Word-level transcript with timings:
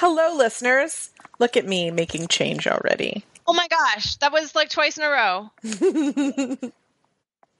Hello, 0.00 0.34
listeners. 0.34 1.10
Look 1.38 1.58
at 1.58 1.66
me 1.66 1.90
making 1.90 2.28
change 2.28 2.66
already. 2.66 3.22
Oh 3.46 3.52
my 3.52 3.68
gosh, 3.68 4.16
that 4.16 4.32
was 4.32 4.54
like 4.54 4.70
twice 4.70 4.96
in 4.96 5.04
a 5.04 5.10
row. 5.10 5.50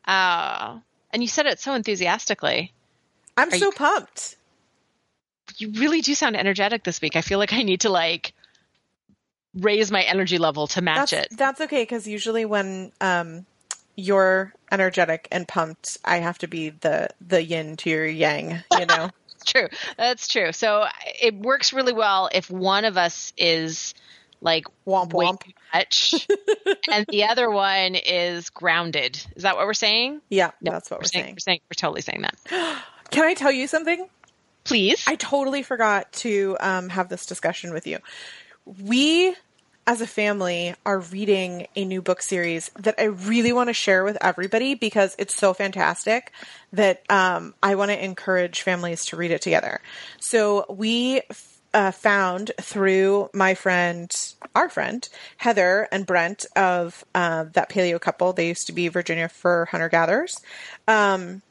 Oh, 0.08 0.80
and 1.12 1.22
you 1.22 1.28
said 1.28 1.44
it 1.44 1.60
so 1.60 1.74
enthusiastically. 1.74 2.72
I'm 3.36 3.48
Are 3.48 3.58
so 3.58 3.66
you- 3.66 3.72
pumped. 3.72 4.36
You 5.58 5.72
really 5.72 6.00
do 6.00 6.14
sound 6.14 6.34
energetic 6.34 6.82
this 6.82 7.02
week. 7.02 7.14
I 7.14 7.20
feel 7.20 7.38
like 7.38 7.52
I 7.52 7.62
need 7.62 7.82
to 7.82 7.90
like 7.90 8.32
raise 9.54 9.92
my 9.92 10.00
energy 10.02 10.38
level 10.38 10.66
to 10.68 10.80
match 10.80 11.10
That's, 11.10 11.32
it. 11.32 11.36
that's 11.36 11.60
okay 11.60 11.82
because 11.82 12.08
usually 12.08 12.46
when 12.46 12.90
um, 13.02 13.44
you're 13.96 14.54
energetic 14.72 15.28
and 15.30 15.46
pumped, 15.46 15.98
I 16.06 16.20
have 16.20 16.38
to 16.38 16.48
be 16.48 16.70
the 16.70 17.10
the 17.20 17.42
yin 17.44 17.76
to 17.78 17.90
your 17.90 18.06
yang. 18.06 18.62
You 18.78 18.86
know. 18.86 19.10
true. 19.52 19.68
That's 19.96 20.28
true. 20.28 20.52
So 20.52 20.86
it 21.20 21.34
works 21.34 21.72
really 21.72 21.92
well 21.92 22.28
if 22.32 22.50
one 22.50 22.84
of 22.84 22.96
us 22.96 23.32
is 23.36 23.94
like 24.40 24.66
womp 24.86 25.10
womp. 25.12 25.42
much 25.74 26.26
and 26.90 27.06
the 27.08 27.24
other 27.24 27.50
one 27.50 27.94
is 27.94 28.50
grounded. 28.50 29.22
Is 29.36 29.42
that 29.42 29.56
what 29.56 29.66
we're 29.66 29.74
saying? 29.74 30.20
Yeah, 30.28 30.52
No, 30.60 30.72
that's 30.72 30.90
what 30.90 31.00
we're 31.00 31.06
saying. 31.06 31.34
We're 31.34 31.40
saying 31.40 31.60
we're 31.66 31.74
totally 31.76 32.02
saying 32.02 32.22
that. 32.22 32.82
Can 33.10 33.24
I 33.24 33.34
tell 33.34 33.52
you 33.52 33.66
something? 33.66 34.08
Please. 34.64 35.04
I 35.06 35.16
totally 35.16 35.62
forgot 35.62 36.12
to 36.12 36.56
um, 36.60 36.88
have 36.90 37.08
this 37.08 37.26
discussion 37.26 37.72
with 37.72 37.86
you. 37.86 37.98
We, 38.64 39.34
as 39.90 40.00
a 40.00 40.06
family, 40.06 40.72
are 40.86 41.00
reading 41.00 41.66
a 41.74 41.84
new 41.84 42.00
book 42.00 42.22
series 42.22 42.70
that 42.78 42.94
I 42.96 43.06
really 43.06 43.52
want 43.52 43.70
to 43.70 43.74
share 43.74 44.04
with 44.04 44.16
everybody 44.20 44.76
because 44.76 45.16
it's 45.18 45.34
so 45.34 45.52
fantastic 45.52 46.30
that 46.72 47.02
um, 47.10 47.54
I 47.60 47.74
want 47.74 47.90
to 47.90 48.04
encourage 48.04 48.62
families 48.62 49.04
to 49.06 49.16
read 49.16 49.32
it 49.32 49.42
together. 49.42 49.80
So 50.20 50.64
we 50.68 51.22
uh, 51.74 51.90
found 51.90 52.52
through 52.60 53.30
my 53.34 53.54
friend, 53.54 54.16
our 54.54 54.68
friend 54.68 55.08
Heather 55.38 55.88
and 55.90 56.06
Brent 56.06 56.46
of 56.54 57.04
uh, 57.12 57.46
that 57.54 57.68
paleo 57.68 58.00
couple. 58.00 58.32
They 58.32 58.46
used 58.46 58.68
to 58.68 58.72
be 58.72 58.86
Virginia 58.86 59.28
fur 59.28 59.64
hunter 59.64 59.88
gatherers. 59.88 60.40
Um, 60.86 61.42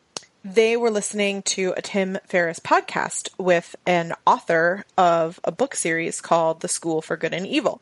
they 0.45 0.78
were 0.78 0.92
listening 0.92 1.42
to 1.42 1.73
a 1.76 1.82
Tim 1.82 2.17
Ferriss 2.26 2.62
podcast 2.62 3.30
with 3.38 3.76
an 3.86 4.14
author 4.26 4.86
of 4.98 5.42
a 5.44 5.52
book 5.52 5.76
series 5.76 6.22
called 6.22 6.62
The 6.62 6.70
School 6.70 7.02
for 7.02 7.17
Good 7.17 7.34
and 7.34 7.45
Evil. 7.45 7.82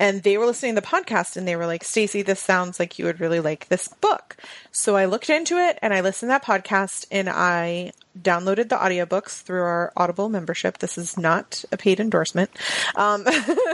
And 0.00 0.22
they 0.22 0.38
were 0.38 0.46
listening 0.46 0.74
to 0.74 0.80
the 0.80 0.86
podcast 0.86 1.36
and 1.36 1.46
they 1.46 1.56
were 1.56 1.66
like, 1.66 1.84
Stacey, 1.84 2.22
this 2.22 2.40
sounds 2.40 2.78
like 2.78 2.98
you 2.98 3.04
would 3.04 3.20
really 3.20 3.40
like 3.40 3.68
this 3.68 3.88
book. 3.88 4.36
So 4.70 4.96
I 4.96 5.06
looked 5.06 5.30
into 5.30 5.56
it 5.56 5.78
and 5.82 5.92
I 5.92 6.00
listened 6.00 6.28
to 6.30 6.38
that 6.38 6.44
podcast 6.44 7.06
and 7.10 7.28
I 7.28 7.92
downloaded 8.20 8.68
the 8.68 8.76
audiobooks 8.76 9.42
through 9.42 9.62
our 9.62 9.92
Audible 9.96 10.28
membership. 10.28 10.78
This 10.78 10.98
is 10.98 11.18
not 11.18 11.64
a 11.72 11.76
paid 11.76 12.00
endorsement. 12.00 12.50
Um, 12.94 13.26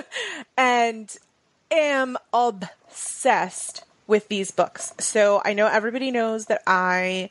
and 0.56 1.14
am 1.70 2.16
obsessed 2.32 3.84
with 4.06 4.28
these 4.28 4.50
books. 4.50 4.92
So 5.00 5.42
I 5.44 5.54
know 5.54 5.66
everybody 5.66 6.10
knows 6.10 6.46
that 6.46 6.62
I 6.66 7.30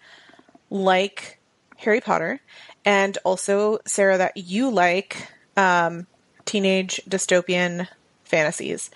like 0.70 1.40
Harry 1.78 2.02
Potter, 2.02 2.40
and 2.86 3.18
also 3.24 3.80
Sarah 3.86 4.18
that 4.18 4.38
you 4.38 4.70
like 4.70 5.28
um, 5.56 6.08
teenage 6.46 7.02
dystopian 7.08 7.88
fantasies. 8.34 8.90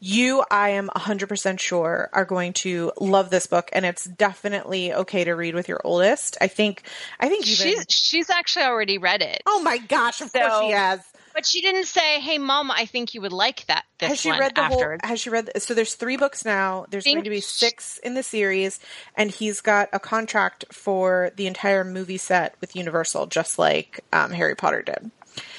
You, 0.00 0.44
I 0.50 0.70
am 0.70 0.88
100% 0.88 1.58
sure, 1.60 2.08
are 2.12 2.24
going 2.24 2.52
to 2.54 2.92
love 3.00 3.30
this 3.30 3.46
book, 3.46 3.68
and 3.72 3.84
it's 3.84 4.04
definitely 4.04 4.94
okay 4.94 5.24
to 5.24 5.32
read 5.32 5.54
with 5.54 5.68
your 5.68 5.80
oldest. 5.84 6.38
I 6.40 6.46
think, 6.46 6.82
I 7.20 7.28
think 7.28 7.46
even. 7.46 7.66
She's 7.66 7.86
she's 7.88 8.30
actually 8.30 8.64
already 8.64 8.96
read 8.98 9.22
it. 9.22 9.42
oh 9.44 9.60
my 9.60 9.78
gosh, 9.78 10.20
of 10.20 10.32
course 10.32 10.60
she 10.60 10.70
has. 10.70 11.00
But 11.34 11.44
she 11.46 11.60
didn't 11.60 11.86
say, 11.86 12.20
"Hey, 12.20 12.38
mom, 12.38 12.70
I 12.70 12.86
think 12.86 13.14
you 13.14 13.20
would 13.20 13.32
like 13.32 13.66
that." 13.66 13.84
This 13.98 14.08
has 14.08 14.20
she 14.20 14.30
read 14.30 14.54
the 14.54 14.62
afterwards. 14.62 15.02
whole? 15.02 15.10
Has 15.10 15.20
she 15.20 15.30
read? 15.30 15.50
The, 15.52 15.60
so 15.60 15.74
there's 15.74 15.94
three 15.94 16.16
books 16.16 16.44
now. 16.44 16.86
There's 16.90 17.04
going 17.04 17.22
to 17.24 17.30
be 17.30 17.40
six 17.40 17.98
in 17.98 18.14
the 18.14 18.22
series, 18.22 18.80
and 19.16 19.30
he's 19.30 19.60
got 19.60 19.88
a 19.92 20.00
contract 20.00 20.64
for 20.72 21.30
the 21.36 21.46
entire 21.46 21.84
movie 21.84 22.18
set 22.18 22.54
with 22.60 22.74
Universal, 22.74 23.26
just 23.26 23.58
like 23.58 24.00
um, 24.12 24.30
Harry 24.32 24.54
Potter 24.54 24.82
did. 24.82 25.10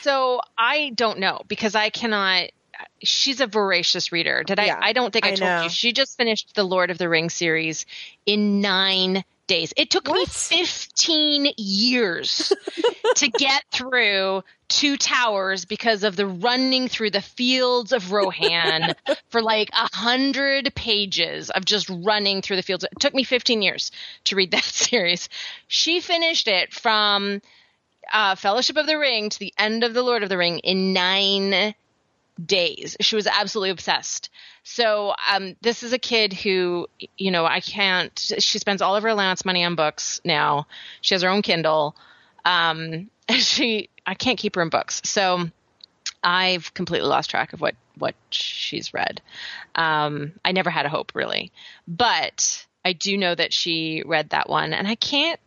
So 0.02 0.42
I 0.58 0.92
don't 0.96 1.20
know 1.20 1.42
because 1.48 1.76
I 1.76 1.90
cannot. 1.90 2.50
She's 3.04 3.42
a 3.42 3.48
voracious 3.48 4.12
reader. 4.12 4.44
Did 4.44 4.60
I? 4.60 4.66
Yeah, 4.66 4.80
I 4.82 4.94
don't 4.94 5.12
think 5.12 5.26
I, 5.26 5.30
I 5.30 5.36
told 5.36 5.50
know. 5.50 5.64
you. 5.64 5.70
She 5.70 5.94
just 5.94 6.18
finished 6.18 6.56
the 6.56 6.64
Lord 6.64 6.92
of 6.92 6.98
the 6.98 7.10
Rings 7.10 7.34
series 7.34 7.86
in 8.26 8.62
nine 8.62 9.24
days. 9.48 9.74
It 9.76 9.90
took 9.90 10.08
me 10.08 10.26
fifteen 10.26 11.52
years 11.58 12.54
to 13.16 13.28
get 13.30 13.64
through 13.72 14.44
two 14.70 14.96
towers 14.96 15.66
because 15.66 16.04
of 16.04 16.16
the 16.16 16.28
running 16.28 16.88
through 16.88 17.10
the 17.10 17.22
fields 17.22 17.92
of 17.92 18.12
Rohan 18.12 18.94
for 19.30 19.42
like 19.42 19.70
a 19.74 19.96
hundred 19.96 20.74
pages 20.76 21.50
of 21.50 21.66
just 21.66 21.90
running 21.90 22.42
through 22.42 22.58
the 22.58 22.64
fields. 22.64 22.84
It 22.84 23.00
took 23.00 23.14
me 23.14 23.24
fifteen 23.24 23.62
years 23.62 23.92
to 24.26 24.36
read 24.36 24.52
that 24.52 24.64
series. 24.64 25.28
She 25.68 26.00
finished 26.00 26.48
it 26.48 26.74
from 26.74 27.42
uh, 28.14 28.36
Fellowship 28.36 28.78
of 28.78 28.88
the 28.88 28.98
Ring 28.98 29.30
to 29.30 29.40
the 29.40 29.54
end 29.58 29.84
of 29.84 29.94
the 29.94 30.04
Lord 30.04 30.24
of 30.24 30.30
the 30.30 30.38
Ring 30.38 30.60
in 30.60 30.94
nine 30.94 31.74
days. 32.44 32.96
She 33.02 33.16
was 33.16 33.28
absolutely 33.28 33.72
obsessed. 33.72 34.30
So 34.64 35.14
um, 35.32 35.56
this 35.62 35.84
is 35.84 35.94
a 35.94 36.00
kid 36.00 36.34
who, 36.34 36.88
you 37.18 37.32
know, 37.32 37.46
I 37.46 37.60
can't. 37.60 38.18
She 38.40 38.60
spends 38.60 38.82
all 38.82 38.96
of 38.96 39.04
her 39.04 39.10
allowance 39.10 39.46
money 39.46 39.64
on 39.64 39.76
books 39.76 40.22
now. 40.24 40.68
She 41.02 41.16
has 41.16 41.22
her 41.22 41.30
own 41.30 41.42
Kindle. 41.42 41.96
Um, 42.46 43.10
she, 43.30 43.90
I 44.06 44.14
can't 44.14 44.38
keep 44.38 44.56
her 44.56 44.62
in 44.62 44.70
books. 44.70 45.02
So 45.04 45.50
I've 46.24 46.74
completely 46.74 47.08
lost 47.10 47.30
track 47.30 47.54
of 47.54 47.62
what 47.62 47.76
what 47.98 48.16
she's 48.30 48.94
read. 48.94 49.22
Um, 49.76 50.34
I 50.46 50.54
never 50.54 50.70
had 50.70 50.86
a 50.86 50.90
hope 50.90 51.14
really, 51.16 51.52
but 51.88 52.66
I 52.86 52.94
do 52.94 53.18
know 53.18 53.36
that 53.36 53.52
she 53.52 54.04
read 54.06 54.30
that 54.30 54.50
one, 54.50 54.74
and 54.74 54.88
I 54.88 54.96
can't 54.96 55.40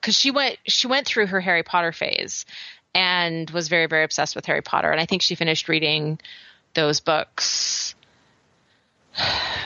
because 0.00 0.18
she 0.18 0.30
went 0.30 0.58
she 0.66 0.86
went 0.86 1.06
through 1.06 1.26
her 1.26 1.40
Harry 1.40 1.62
Potter 1.62 1.92
phase 1.92 2.46
and 2.94 3.48
was 3.50 3.68
very 3.68 3.86
very 3.86 4.04
obsessed 4.04 4.34
with 4.34 4.46
Harry 4.46 4.62
Potter, 4.62 4.90
and 4.90 5.00
I 5.00 5.06
think 5.06 5.22
she 5.22 5.34
finished 5.34 5.68
reading 5.68 6.18
those 6.74 7.00
books 7.00 7.94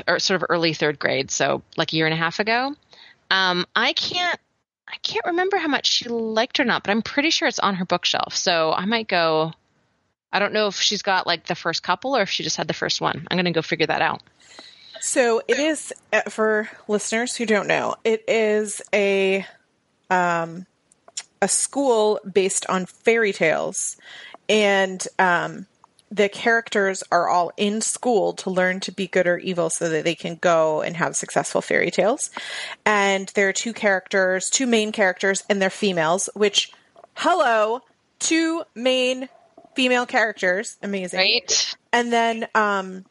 or 0.07 0.19
sort 0.19 0.43
of 0.43 0.47
early 0.49 0.75
third 0.75 0.99
grade, 0.99 1.31
so 1.31 1.63
like 1.77 1.93
a 1.93 1.97
year 1.97 2.07
and 2.07 2.15
a 2.15 2.19
half 2.19 2.41
ago. 2.41 2.75
Um, 3.31 3.67
I 3.75 3.93
can't 3.93 4.39
I 4.89 4.97
can't 5.03 5.27
remember 5.27 5.57
how 5.57 5.69
much 5.69 5.87
she 5.87 6.09
liked 6.09 6.61
or 6.61 6.65
not, 6.65 6.85
but 6.85 6.91
I'm 6.91 7.03
pretty 7.03 7.31
sure 7.31 7.49
it's 7.49 7.59
on 7.59 7.75
her 7.77 7.85
bookshelf. 7.85 8.37
So 8.37 8.73
I 8.73 8.85
might 8.85 9.09
go. 9.09 9.53
I 10.33 10.39
don't 10.39 10.53
know 10.53 10.67
if 10.67 10.77
she's 10.77 11.03
got 11.03 11.27
like 11.27 11.47
the 11.47 11.55
first 11.55 11.83
couple 11.83 12.17
or 12.17 12.23
if 12.23 12.31
she 12.31 12.43
just 12.43 12.57
had 12.57 12.69
the 12.69 12.75
first 12.75 13.01
one. 13.01 13.27
I'm 13.31 13.37
going 13.37 13.45
to 13.45 13.53
go 13.53 13.63
figure 13.63 13.87
that 13.87 14.03
out. 14.03 14.21
So 15.01 15.43
it 15.47 15.59
is 15.59 15.93
uh, 16.13 16.23
for 16.23 16.69
listeners 16.89 17.37
who 17.37 17.47
don't 17.47 17.69
know. 17.69 17.95
It 18.05 18.25
is 18.27 18.83
a 18.93 19.47
um, 20.11 20.67
a 21.45 21.49
school 21.49 22.19
based 22.33 22.65
on 22.71 22.87
fairy 22.87 23.33
tales, 23.33 23.99
and 24.49 25.07
um, 25.19 25.67
the 26.11 26.31
characters 26.31 27.05
are 27.13 27.29
all 27.29 27.53
in 27.59 27.83
school 27.83 28.33
to 28.33 28.49
learn 28.49 28.81
to 28.81 28.91
be 28.91 29.07
good 29.07 29.27
or 29.27 29.37
evil, 29.37 29.69
so 29.69 29.91
that 29.91 30.05
they 30.05 30.15
can 30.15 30.37
go 30.37 30.81
and 30.81 30.97
have 30.97 31.15
successful 31.15 31.61
fairy 31.61 31.91
tales. 31.91 32.31
And 32.87 33.31
there 33.35 33.47
are 33.51 33.53
two 33.53 33.75
characters, 33.75 34.49
two 34.49 34.67
main 34.67 34.91
characters, 34.91 35.45
and 35.51 35.61
they're 35.61 35.69
females. 35.69 36.31
Which, 36.35 36.73
hello, 37.15 37.83
two 38.19 38.65
main 38.75 39.29
female 39.77 40.07
characters, 40.07 40.79
amazing 40.83 41.19
Right? 41.19 41.77
and 41.93 42.11
then 42.11 42.47
um, 42.55 43.05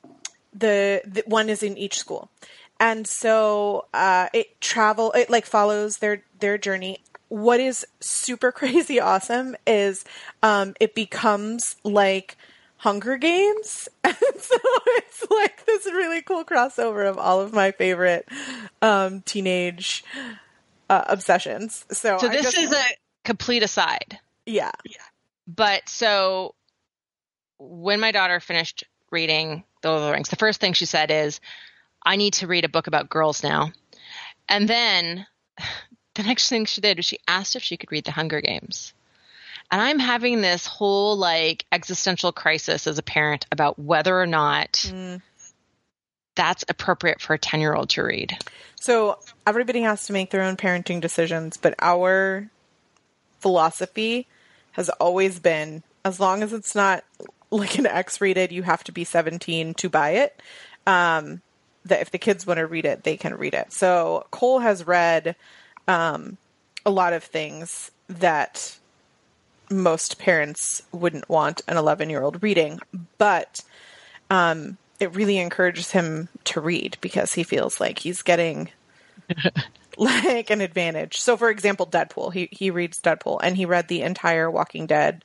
the, 0.54 1.04
the 1.06 1.24
one 1.28 1.50
is 1.50 1.62
in 1.62 1.78
each 1.78 2.00
school, 2.00 2.32
and 2.80 3.06
so 3.06 3.86
uh, 3.94 4.30
it 4.34 4.60
travel 4.60 5.12
it 5.12 5.30
like 5.30 5.46
follows 5.46 5.98
their 5.98 6.24
their 6.40 6.58
journey. 6.58 6.98
What 7.34 7.60
is 7.60 7.84
super 8.00 8.52
crazy 8.60 9.00
awesome 9.00 9.56
is 9.66 10.06
um, 10.44 10.76
it 10.80 10.94
becomes 10.94 11.78
like 11.84 12.38
Hunger 12.78 13.18
Games. 13.18 13.90
And 14.04 14.16
so 14.40 14.56
it's 14.88 15.26
like 15.32 15.66
this 15.66 15.86
really 15.88 16.22
cool 16.22 16.44
crossover 16.46 17.10
of 17.10 17.18
all 17.18 17.42
of 17.42 17.54
my 17.54 17.72
favorite 17.72 18.28
um, 18.84 19.22
teenage 19.22 20.04
uh, 20.90 21.04
obsessions. 21.08 21.86
So, 21.92 22.18
So 22.20 22.28
this 22.28 22.44
just- 22.44 22.58
is 22.58 22.72
a 22.72 22.84
complete 23.24 23.64
aside. 23.64 24.20
yeah. 24.46 24.70
But 25.48 25.90
so 25.90 26.54
when 27.58 28.00
my 28.00 28.12
daughter 28.12 28.40
finished 28.40 28.84
reading 29.10 29.64
The 29.82 29.90
Lord 29.90 30.02
of 30.02 30.08
the 30.08 30.14
Rings, 30.14 30.30
the 30.30 30.36
first 30.36 30.62
thing 30.62 30.74
she 30.74 30.86
said 30.86 31.10
is, 31.10 31.40
I 32.06 32.16
need 32.18 32.34
to 32.36 32.48
read 32.48 32.66
a 32.66 32.70
book 32.70 32.86
about 32.88 33.10
girls 33.10 33.42
now. 33.44 33.72
And 34.48 34.68
then 34.70 35.26
the 36.16 36.24
next 36.24 36.50
thing 36.50 36.66
she 36.66 36.82
did 36.82 36.98
was 36.98 37.06
she 37.06 37.20
asked 37.28 37.56
if 37.56 37.64
she 37.64 37.78
could 37.78 37.92
read 37.92 38.06
The 38.06 38.12
Hunger 38.12 38.42
Games. 38.42 38.94
And 39.72 39.82
I'm 39.82 40.00
having 40.00 40.42
this 40.42 40.68
whole 40.68 41.16
like 41.18 41.66
existential 41.72 42.32
crisis 42.32 42.86
as 42.86 42.98
a 42.98 43.04
parent 43.04 43.46
about 43.52 43.80
whether 43.80 44.20
or 44.20 44.28
not 44.28 44.74
Mm. 44.74 45.22
that's 46.36 46.66
appropriate 46.70 47.22
for 47.22 47.34
a 47.34 47.40
10 47.40 47.60
year 47.62 47.74
old 47.74 47.90
to 47.92 48.04
read. 48.04 48.38
So 48.80 49.18
everybody 49.48 49.82
has 49.82 50.06
to 50.08 50.14
make 50.14 50.30
their 50.30 50.44
own 50.44 50.58
parenting 50.58 51.02
decisions, 51.02 51.58
but 51.58 51.74
our 51.80 52.50
philosophy 53.40 54.28
has 54.74 54.90
always 54.90 55.40
been 55.40 55.84
as 56.06 56.20
long 56.20 56.44
as 56.44 56.54
it's 56.54 56.76
not 56.76 57.04
like 57.52 57.78
an 57.78 57.86
X 57.86 58.20
rated, 58.20 58.52
you 58.52 58.64
have 58.64 58.84
to 58.86 58.92
be 58.92 59.04
17 59.04 59.74
to 59.76 59.90
buy 59.90 60.12
it. 60.12 60.42
Um, 60.86 61.42
that 61.86 62.02
if 62.02 62.12
the 62.12 62.18
kids 62.18 62.48
want 62.48 62.58
to 62.58 62.66
read 62.68 62.86
it, 62.86 63.04
they 63.04 63.18
can 63.18 63.36
read 63.36 63.54
it. 63.54 63.72
So 63.74 64.26
Cole 64.32 64.60
has 64.60 64.88
read 64.88 65.36
um, 65.88 66.38
a 66.86 66.92
lot 66.92 67.14
of 67.14 67.24
things 67.24 67.92
that 68.08 68.78
most 69.70 70.20
parents 70.20 70.84
wouldn't 70.92 71.30
want 71.30 71.62
an 71.68 71.78
11 71.78 72.10
year 72.10 72.22
old 72.22 72.44
reading, 72.44 72.80
but 73.18 73.64
um, 74.30 74.78
it 75.00 75.16
really 75.16 75.38
encourages 75.38 75.92
him 75.92 76.30
to 76.46 76.62
read 76.62 76.98
because 77.02 77.34
he 77.34 77.44
feels 77.44 77.80
like 77.80 78.00
he's 78.00 78.22
getting 78.22 78.70
like 79.98 80.50
an 80.50 80.62
advantage. 80.62 81.20
So, 81.20 81.38
for 81.38 81.50
example, 81.50 81.88
Deadpool, 81.88 82.34
he 82.34 82.50
he 82.52 82.72
reads 82.72 83.02
Deadpool 83.02 83.40
and 83.44 83.56
he 83.56 83.66
read 83.66 83.88
the 83.88 84.02
entire 84.02 84.50
Walking 84.50 84.86
Dead 84.86 85.24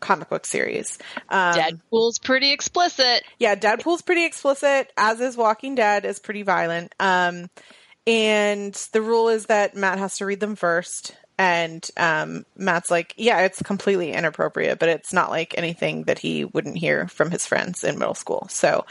comic 0.00 0.28
book 0.28 0.44
series. 0.44 0.98
Um, 1.28 1.54
Deadpool's 1.54 2.18
pretty 2.18 2.52
explicit. 2.52 3.22
yeah, 3.38 3.54
Deadpool's 3.54 4.02
pretty 4.02 4.24
explicit, 4.24 4.92
as 4.96 5.20
is 5.20 5.36
Walking 5.36 5.74
Dead 5.74 6.04
is 6.04 6.18
pretty 6.18 6.42
violent. 6.42 6.94
Um, 7.00 7.48
and 8.06 8.74
the 8.92 9.02
rule 9.02 9.28
is 9.28 9.46
that 9.46 9.76
Matt 9.76 9.98
has 9.98 10.18
to 10.18 10.26
read 10.26 10.40
them 10.40 10.56
first. 10.56 11.16
And 11.38 11.88
um, 11.96 12.44
Matt's 12.56 12.90
like, 12.90 13.14
yeah, 13.16 13.40
it's 13.40 13.62
completely 13.62 14.12
inappropriate, 14.12 14.78
but 14.78 14.88
it's 14.88 15.12
not 15.12 15.30
like 15.30 15.56
anything 15.56 16.04
that 16.04 16.18
he 16.18 16.44
wouldn't 16.44 16.76
hear 16.76 17.08
from 17.08 17.30
his 17.30 17.46
friends 17.46 17.82
in 17.82 17.98
middle 17.98 18.14
school. 18.14 18.46
So 18.50 18.84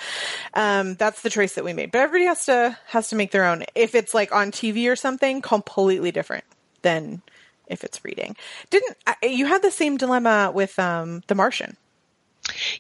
um, 0.54 0.96
that's 0.96 1.22
the 1.22 1.30
choice 1.30 1.54
that 1.56 1.63
we 1.63 1.74
made. 1.74 1.92
But 1.92 2.02
everybody 2.02 2.25
has 2.25 2.46
to 2.46 2.78
has 2.88 3.10
to 3.10 3.16
make 3.16 3.31
their 3.31 3.46
own. 3.46 3.63
If 3.75 3.96
it's 3.96 4.13
like 4.13 4.34
on 4.34 4.52
TV 4.52 4.92
or 4.92 4.96
something, 4.96 5.42
completely 5.42 6.12
different 6.12 6.44
than 6.81 7.22
if 7.68 7.84
it's 7.84 8.04
reading. 8.04 8.36
Didn't 8.69 8.98
you 9.24 9.46
had 9.46 9.62
the 9.62 9.72
same 9.72 9.98
dilemma 9.98 10.52
with 10.54 10.78
um, 10.80 11.22
The 11.28 11.36
Martian? 11.36 11.78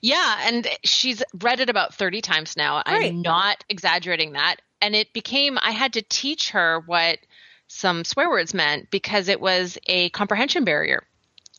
Yeah, 0.01 0.37
and 0.43 0.67
she's 0.83 1.21
read 1.41 1.59
it 1.59 1.69
about 1.69 1.93
30 1.93 2.21
times 2.21 2.57
now. 2.57 2.81
Right. 2.87 3.11
I'm 3.11 3.21
not 3.21 3.63
exaggerating 3.69 4.33
that. 4.33 4.57
And 4.81 4.95
it 4.95 5.13
became, 5.13 5.59
I 5.61 5.71
had 5.71 5.93
to 5.93 6.01
teach 6.01 6.51
her 6.51 6.81
what 6.85 7.19
some 7.67 8.03
swear 8.03 8.29
words 8.29 8.53
meant 8.53 8.89
because 8.89 9.27
it 9.27 9.39
was 9.39 9.77
a 9.85 10.09
comprehension 10.09 10.63
barrier 10.63 11.03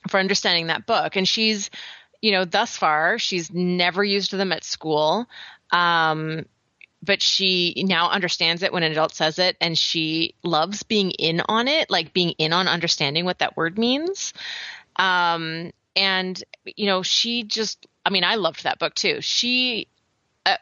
for 0.08 0.18
understanding 0.18 0.66
that 0.66 0.86
book. 0.86 1.16
And 1.16 1.26
she's, 1.26 1.70
you 2.20 2.32
know, 2.32 2.44
thus 2.44 2.76
far, 2.76 3.18
she's 3.18 3.52
never 3.52 4.02
used 4.02 4.32
them 4.32 4.52
at 4.52 4.64
school. 4.64 5.26
Um, 5.70 6.46
but 7.02 7.22
she 7.22 7.82
now 7.86 8.10
understands 8.10 8.62
it 8.62 8.72
when 8.72 8.82
an 8.82 8.92
adult 8.92 9.14
says 9.14 9.38
it 9.38 9.56
and 9.60 9.76
she 9.76 10.34
loves 10.44 10.82
being 10.82 11.10
in 11.12 11.42
on 11.48 11.66
it, 11.66 11.90
like 11.90 12.12
being 12.12 12.30
in 12.38 12.52
on 12.52 12.68
understanding 12.68 13.24
what 13.24 13.40
that 13.40 13.56
word 13.56 13.78
means. 13.78 14.32
Um, 14.96 15.72
and, 15.96 16.42
you 16.64 16.86
know, 16.86 17.02
she 17.02 17.42
just, 17.42 17.86
I 18.04 18.10
mean, 18.10 18.24
I 18.24 18.36
loved 18.36 18.64
that 18.64 18.78
book 18.78 18.94
too. 18.94 19.20
She 19.20 19.88
uh, 20.46 20.56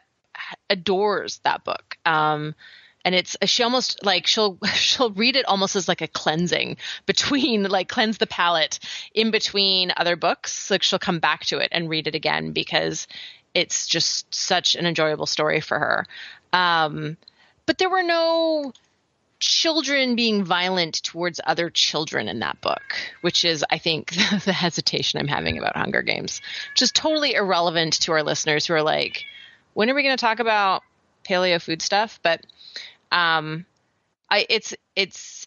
adores 0.69 1.39
that 1.39 1.63
book. 1.63 1.97
Um, 2.05 2.55
and 3.03 3.15
it's 3.15 3.35
she 3.45 3.63
almost 3.63 4.03
like 4.05 4.27
she'll 4.27 4.57
she'll 4.73 5.11
read 5.11 5.35
it 5.35 5.45
almost 5.45 5.75
as 5.75 5.87
like 5.87 6.01
a 6.01 6.07
cleansing 6.07 6.77
between 7.05 7.63
like 7.63 7.89
cleanse 7.89 8.17
the 8.17 8.27
palate 8.27 8.79
in 9.13 9.31
between 9.31 9.91
other 9.97 10.15
books 10.15 10.69
like 10.69 10.83
she'll 10.83 10.99
come 10.99 11.19
back 11.19 11.45
to 11.45 11.57
it 11.57 11.69
and 11.71 11.89
read 11.89 12.07
it 12.07 12.15
again 12.15 12.51
because 12.51 13.07
it's 13.53 13.87
just 13.87 14.33
such 14.33 14.75
an 14.75 14.85
enjoyable 14.85 15.25
story 15.25 15.61
for 15.61 15.79
her 15.79 16.05
um 16.53 17.17
but 17.65 17.77
there 17.77 17.89
were 17.89 18.03
no 18.03 18.71
children 19.41 20.15
being 20.15 20.43
violent 20.43 21.01
towards 21.03 21.41
other 21.45 21.69
children 21.69 22.27
in 22.27 22.39
that 22.39 22.61
book 22.61 22.81
which 23.21 23.43
is 23.43 23.65
i 23.71 23.77
think 23.77 24.11
the 24.45 24.53
hesitation 24.53 25.19
i'm 25.19 25.27
having 25.27 25.57
about 25.57 25.75
hunger 25.75 26.01
games. 26.01 26.41
Just 26.75 26.95
totally 26.95 27.33
irrelevant 27.33 27.93
to 28.01 28.11
our 28.11 28.23
listeners 28.23 28.65
who 28.65 28.73
are 28.73 28.83
like 28.83 29.25
when 29.73 29.89
are 29.89 29.95
we 29.95 30.03
going 30.03 30.15
to 30.15 30.21
talk 30.21 30.39
about 30.39 30.83
paleo 31.27 31.61
food 31.61 31.81
stuff? 31.81 32.19
But 32.23 32.45
um 33.11 33.65
i 34.29 34.45
it's 34.49 34.73
it's 34.95 35.40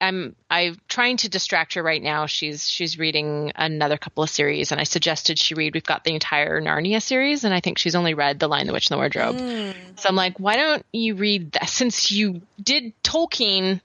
i'm 0.00 0.34
i'm 0.50 0.78
trying 0.88 1.16
to 1.18 1.28
distract 1.28 1.74
her 1.74 1.82
right 1.82 2.02
now. 2.02 2.26
She's 2.26 2.68
she's 2.68 2.98
reading 2.98 3.52
another 3.54 3.96
couple 3.98 4.22
of 4.22 4.30
series 4.30 4.72
and 4.72 4.80
i 4.80 4.84
suggested 4.84 5.38
she 5.38 5.54
read 5.54 5.74
we've 5.74 5.84
got 5.84 6.04
the 6.04 6.14
entire 6.14 6.60
narnia 6.60 7.02
series 7.02 7.44
and 7.44 7.52
i 7.52 7.60
think 7.60 7.78
she's 7.78 7.94
only 7.94 8.14
read 8.14 8.38
the 8.38 8.48
lion 8.48 8.66
the 8.66 8.72
witch 8.72 8.90
and 8.90 8.94
the 8.94 8.98
wardrobe. 8.98 9.74
So 9.96 10.08
i'm 10.08 10.16
like 10.16 10.38
why 10.38 10.56
don't 10.56 10.84
you 10.92 11.14
read 11.14 11.52
that? 11.52 11.68
Since 11.68 12.10
you 12.10 12.42
did 12.62 12.92
tolkien 13.02 13.80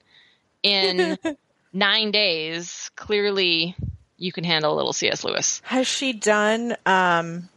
in 0.64 1.18
nine 1.74 2.12
days 2.12 2.90
clearly 2.96 3.76
you 4.18 4.32
can 4.32 4.44
handle 4.44 4.74
a 4.74 4.76
little 4.76 4.94
cs 4.94 5.24
lewis. 5.24 5.62
Has 5.66 5.88
she 5.88 6.14
done 6.14 6.76
um, 6.86 7.50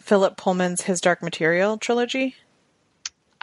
Philip 0.00 0.36
Pullman's 0.36 0.82
His 0.82 1.00
Dark 1.00 1.22
Material 1.22 1.78
trilogy? 1.78 2.36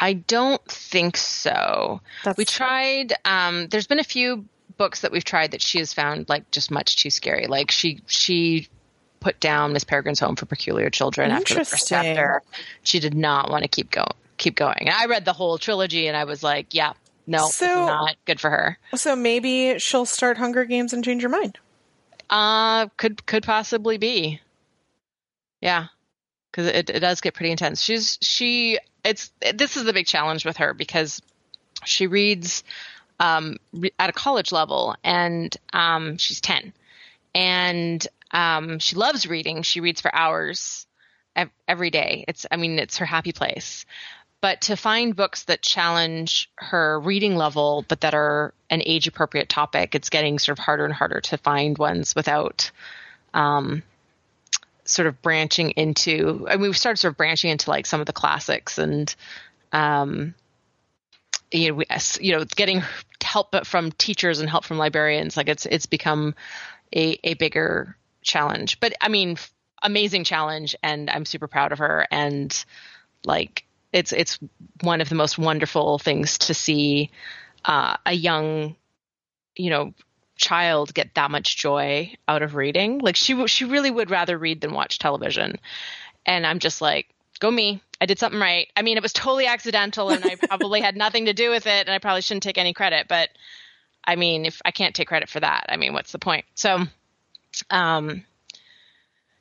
I 0.02 0.14
don't 0.14 0.64
think 0.66 1.16
so. 1.16 2.02
That's- 2.24 2.38
we 2.38 2.44
tried. 2.46 3.14
Um, 3.24 3.68
there's 3.68 3.88
been 3.88 4.00
a 4.00 4.04
few 4.04 4.46
books 4.78 5.02
that 5.02 5.12
we've 5.12 5.24
tried 5.24 5.52
that 5.52 5.62
she 5.62 5.78
has 5.78 5.94
found 5.94 6.28
like 6.28 6.50
just 6.52 6.72
much 6.72 6.96
too 6.98 7.10
scary. 7.12 7.46
Like 7.48 7.70
she 7.72 8.02
she 8.08 8.68
put 9.20 9.40
down 9.40 9.74
Miss 9.74 9.84
Peregrine's 9.84 10.20
Home 10.20 10.36
for 10.36 10.48
Peculiar 10.48 10.90
Children 10.90 11.30
after 11.32 11.54
the 11.54 11.64
first 11.66 11.88
chapter. 11.88 12.42
She 12.84 13.00
did 13.00 13.14
not 13.14 13.52
want 13.52 13.62
to 13.64 13.68
keep 13.70 13.92
going. 13.92 14.08
Keep 14.38 14.56
going. 14.56 14.78
And 14.80 14.90
I 14.90 15.06
read 15.06 15.24
the 15.24 15.34
whole 15.34 15.60
trilogy 15.60 16.08
and 16.08 16.18
I 16.18 16.24
was 16.24 16.42
like, 16.42 16.74
yeah, 16.74 16.94
no, 17.28 17.46
So- 17.48 17.86
not 17.86 18.16
good 18.26 18.40
for 18.40 18.50
her. 18.50 18.80
So 18.96 19.16
maybe 19.16 19.78
she'll 19.78 20.08
start 20.08 20.38
Hunger 20.40 20.66
Games 20.66 20.94
and 20.94 21.06
change 21.06 21.22
her 21.22 21.30
mind. 21.30 21.60
Uh, 22.32 22.88
could 22.98 23.24
could 23.28 23.44
possibly 23.44 23.98
be. 24.00 24.42
Yeah, 25.62 25.88
because 26.52 26.66
it, 26.68 26.90
it 26.90 27.00
does 27.02 27.22
get 27.22 27.34
pretty 27.36 27.52
intense. 27.52 27.82
She's 27.82 28.18
she. 28.22 28.80
It's 29.04 29.32
this 29.54 29.78
is 29.78 29.86
the 29.86 29.94
big 29.94 30.06
challenge 30.06 30.46
with 30.46 30.58
her 30.58 30.74
because 30.74 31.22
she 31.86 32.08
reads 32.08 32.64
um, 33.20 33.58
at 34.00 34.10
a 34.10 34.14
college 34.14 34.52
level, 34.52 34.96
and 35.04 35.56
um, 35.74 36.18
she's 36.18 36.42
ten, 36.42 36.74
and 37.34 38.06
um, 38.32 38.80
she 38.80 38.96
loves 38.96 39.28
reading. 39.28 39.64
She 39.64 39.80
reads 39.80 40.02
for 40.02 40.14
hours 40.14 40.86
ev- 41.36 41.52
every 41.68 41.90
day. 41.90 42.26
It's 42.28 42.46
I 42.52 42.58
mean 42.58 42.80
it's 42.80 42.98
her 42.98 43.06
happy 43.06 43.32
place. 43.32 43.86
But 44.42 44.62
to 44.62 44.76
find 44.76 45.16
books 45.16 45.44
that 45.44 45.62
challenge 45.62 46.50
her 46.56 47.00
reading 47.00 47.36
level, 47.36 47.86
but 47.88 48.02
that 48.02 48.16
are 48.16 48.56
an 48.72 48.82
age 48.84 49.08
appropriate 49.08 49.50
topic, 49.50 49.94
it's 49.94 50.10
getting 50.10 50.40
sort 50.40 50.58
of 50.58 50.66
harder 50.66 50.84
and 50.84 50.94
harder 50.94 51.22
to 51.22 51.38
find 51.38 51.78
ones 51.78 52.16
without 52.16 52.72
um, 53.36 53.84
sort 54.92 55.08
of 55.08 55.22
branching 55.22 55.72
into. 55.72 56.46
I 56.50 56.54
mean, 56.54 56.62
we've 56.64 56.78
started 56.78 56.98
sort 56.98 57.14
of 57.14 57.18
branching 57.18 57.50
into 57.50 57.70
like 57.70 57.86
some 57.86 58.00
of 58.00 58.06
the 58.06 58.14
classics 58.14 58.78
and, 58.78 59.14
um, 59.72 60.36
you 61.52 61.70
know, 61.70 61.76
we, 61.76 61.86
you 62.20 62.32
know, 62.34 62.46
getting 62.46 62.82
help 63.22 63.66
from 63.66 63.92
teachers 63.94 64.40
and 64.40 64.50
help 64.50 64.66
from 64.66 64.78
librarians. 64.78 65.38
Like 65.38 65.50
it's 65.50 65.66
it's 65.66 65.86
become 65.86 66.36
a 66.96 67.20
a 67.24 67.34
bigger 67.36 67.96
challenge. 68.22 68.80
But 68.80 68.94
I 69.02 69.10
mean, 69.10 69.38
amazing 69.82 70.24
challenge, 70.24 70.76
and 70.84 71.10
I'm 71.10 71.26
super 71.26 71.48
proud 71.48 71.72
of 71.72 71.80
her. 71.80 72.08
And 72.12 72.66
like 73.26 73.66
it's 73.92 74.12
it's 74.12 74.40
one 74.82 75.02
of 75.02 75.10
the 75.10 75.16
most 75.16 75.38
wonderful 75.38 76.00
things 76.00 76.38
to 76.40 76.54
see 76.54 77.12
uh, 77.66 77.98
a 78.06 78.14
young 78.14 78.76
you 79.56 79.70
know 79.70 79.94
child 80.42 80.94
get 80.94 81.14
that 81.16 81.32
much 81.32 81.58
joy 81.58 82.14
out 82.28 82.42
of 82.42 82.56
reading 82.56 83.00
like 83.00 83.16
she 83.16 83.48
she 83.48 83.66
really 83.66 83.92
would 83.92 84.10
rather 84.10 84.38
read 84.38 84.62
than 84.62 84.74
watch 84.74 85.00
television 85.00 85.58
and 86.26 86.46
i'm 86.46 86.60
just 86.60 86.82
like 86.82 87.08
go 87.40 87.50
me 87.50 87.82
i 88.02 88.06
did 88.06 88.20
something 88.20 88.40
right 88.40 88.68
i 88.76 88.82
mean 88.82 88.98
it 88.98 89.04
was 89.04 89.14
totally 89.14 89.46
accidental 89.46 90.10
and 90.10 90.26
i 90.26 90.36
probably 90.36 90.82
had 90.82 90.98
nothing 90.98 91.26
to 91.26 91.34
do 91.34 91.50
with 91.50 91.68
it 91.68 91.88
and 91.88 91.92
i 91.92 92.00
probably 92.00 92.22
shouldn't 92.22 92.44
take 92.44 92.58
any 92.58 92.74
credit 92.74 93.08
but 93.08 93.30
i 94.04 94.16
mean 94.16 94.46
if 94.46 94.62
i 94.66 94.72
can't 94.72 94.96
take 94.96 95.08
credit 95.08 95.30
for 95.30 95.40
that 95.40 95.66
i 95.70 95.78
mean 95.78 95.94
what's 95.94 96.12
the 96.12 96.20
point 96.20 96.46
so 96.56 96.86
um 97.70 98.26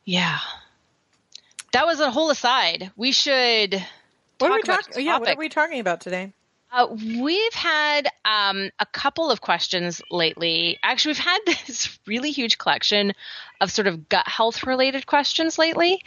yeah 0.04 0.38
that 1.72 1.86
was 1.86 2.00
a 2.00 2.10
whole 2.10 2.30
aside. 2.30 2.90
We 2.96 3.12
should. 3.12 3.74
What 4.38 4.50
are 4.50 4.54
we 4.54 4.62
talk 4.62 4.80
about 4.80 4.84
talking? 4.84 5.06
Yeah, 5.06 5.18
what 5.18 5.28
are 5.28 5.36
we 5.36 5.48
talking 5.48 5.80
about 5.80 6.00
today? 6.00 6.32
Uh, 6.72 6.86
we've 7.20 7.52
had 7.52 8.08
um, 8.24 8.70
a 8.78 8.86
couple 8.86 9.30
of 9.30 9.40
questions 9.40 10.00
lately. 10.10 10.78
Actually, 10.82 11.10
we've 11.10 11.18
had 11.18 11.38
this 11.46 11.98
really 12.06 12.30
huge 12.30 12.58
collection 12.58 13.12
of 13.60 13.70
sort 13.70 13.88
of 13.88 14.08
gut 14.08 14.28
health 14.28 14.64
related 14.64 15.06
questions 15.06 15.58
lately. 15.58 16.02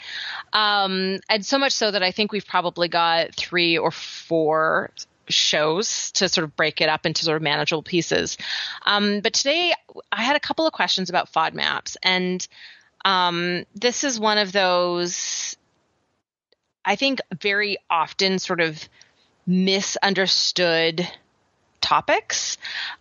Um, 0.53 1.19
and 1.29 1.45
so 1.45 1.57
much 1.57 1.73
so 1.73 1.91
that 1.91 2.01
I 2.01 2.11
think 2.11 2.31
we've 2.31 2.47
probably 2.47 2.87
got 2.87 3.35
three 3.35 3.77
or 3.77 3.91
four 3.91 4.91
shows 5.29 6.11
to 6.11 6.29
sort 6.29 6.43
of 6.43 6.55
break 6.55 6.81
it 6.81 6.89
up 6.89 7.05
into 7.05 7.25
sort 7.25 7.37
of 7.37 7.41
manageable 7.41 7.83
pieces. 7.83 8.37
Um, 8.85 9.19
but 9.19 9.33
today 9.33 9.73
I 10.11 10.23
had 10.23 10.35
a 10.35 10.39
couple 10.39 10.65
of 10.65 10.73
questions 10.73 11.09
about 11.09 11.31
FODMAPs. 11.31 11.97
And 12.01 12.45
um, 13.03 13.65
this 13.75 14.03
is 14.05 14.19
one 14.19 14.37
of 14.37 14.53
those, 14.53 15.57
I 16.85 16.95
think, 16.95 17.19
very 17.41 17.77
often 17.89 18.39
sort 18.39 18.61
of 18.61 18.87
misunderstood 19.45 21.07
topics. 21.81 22.57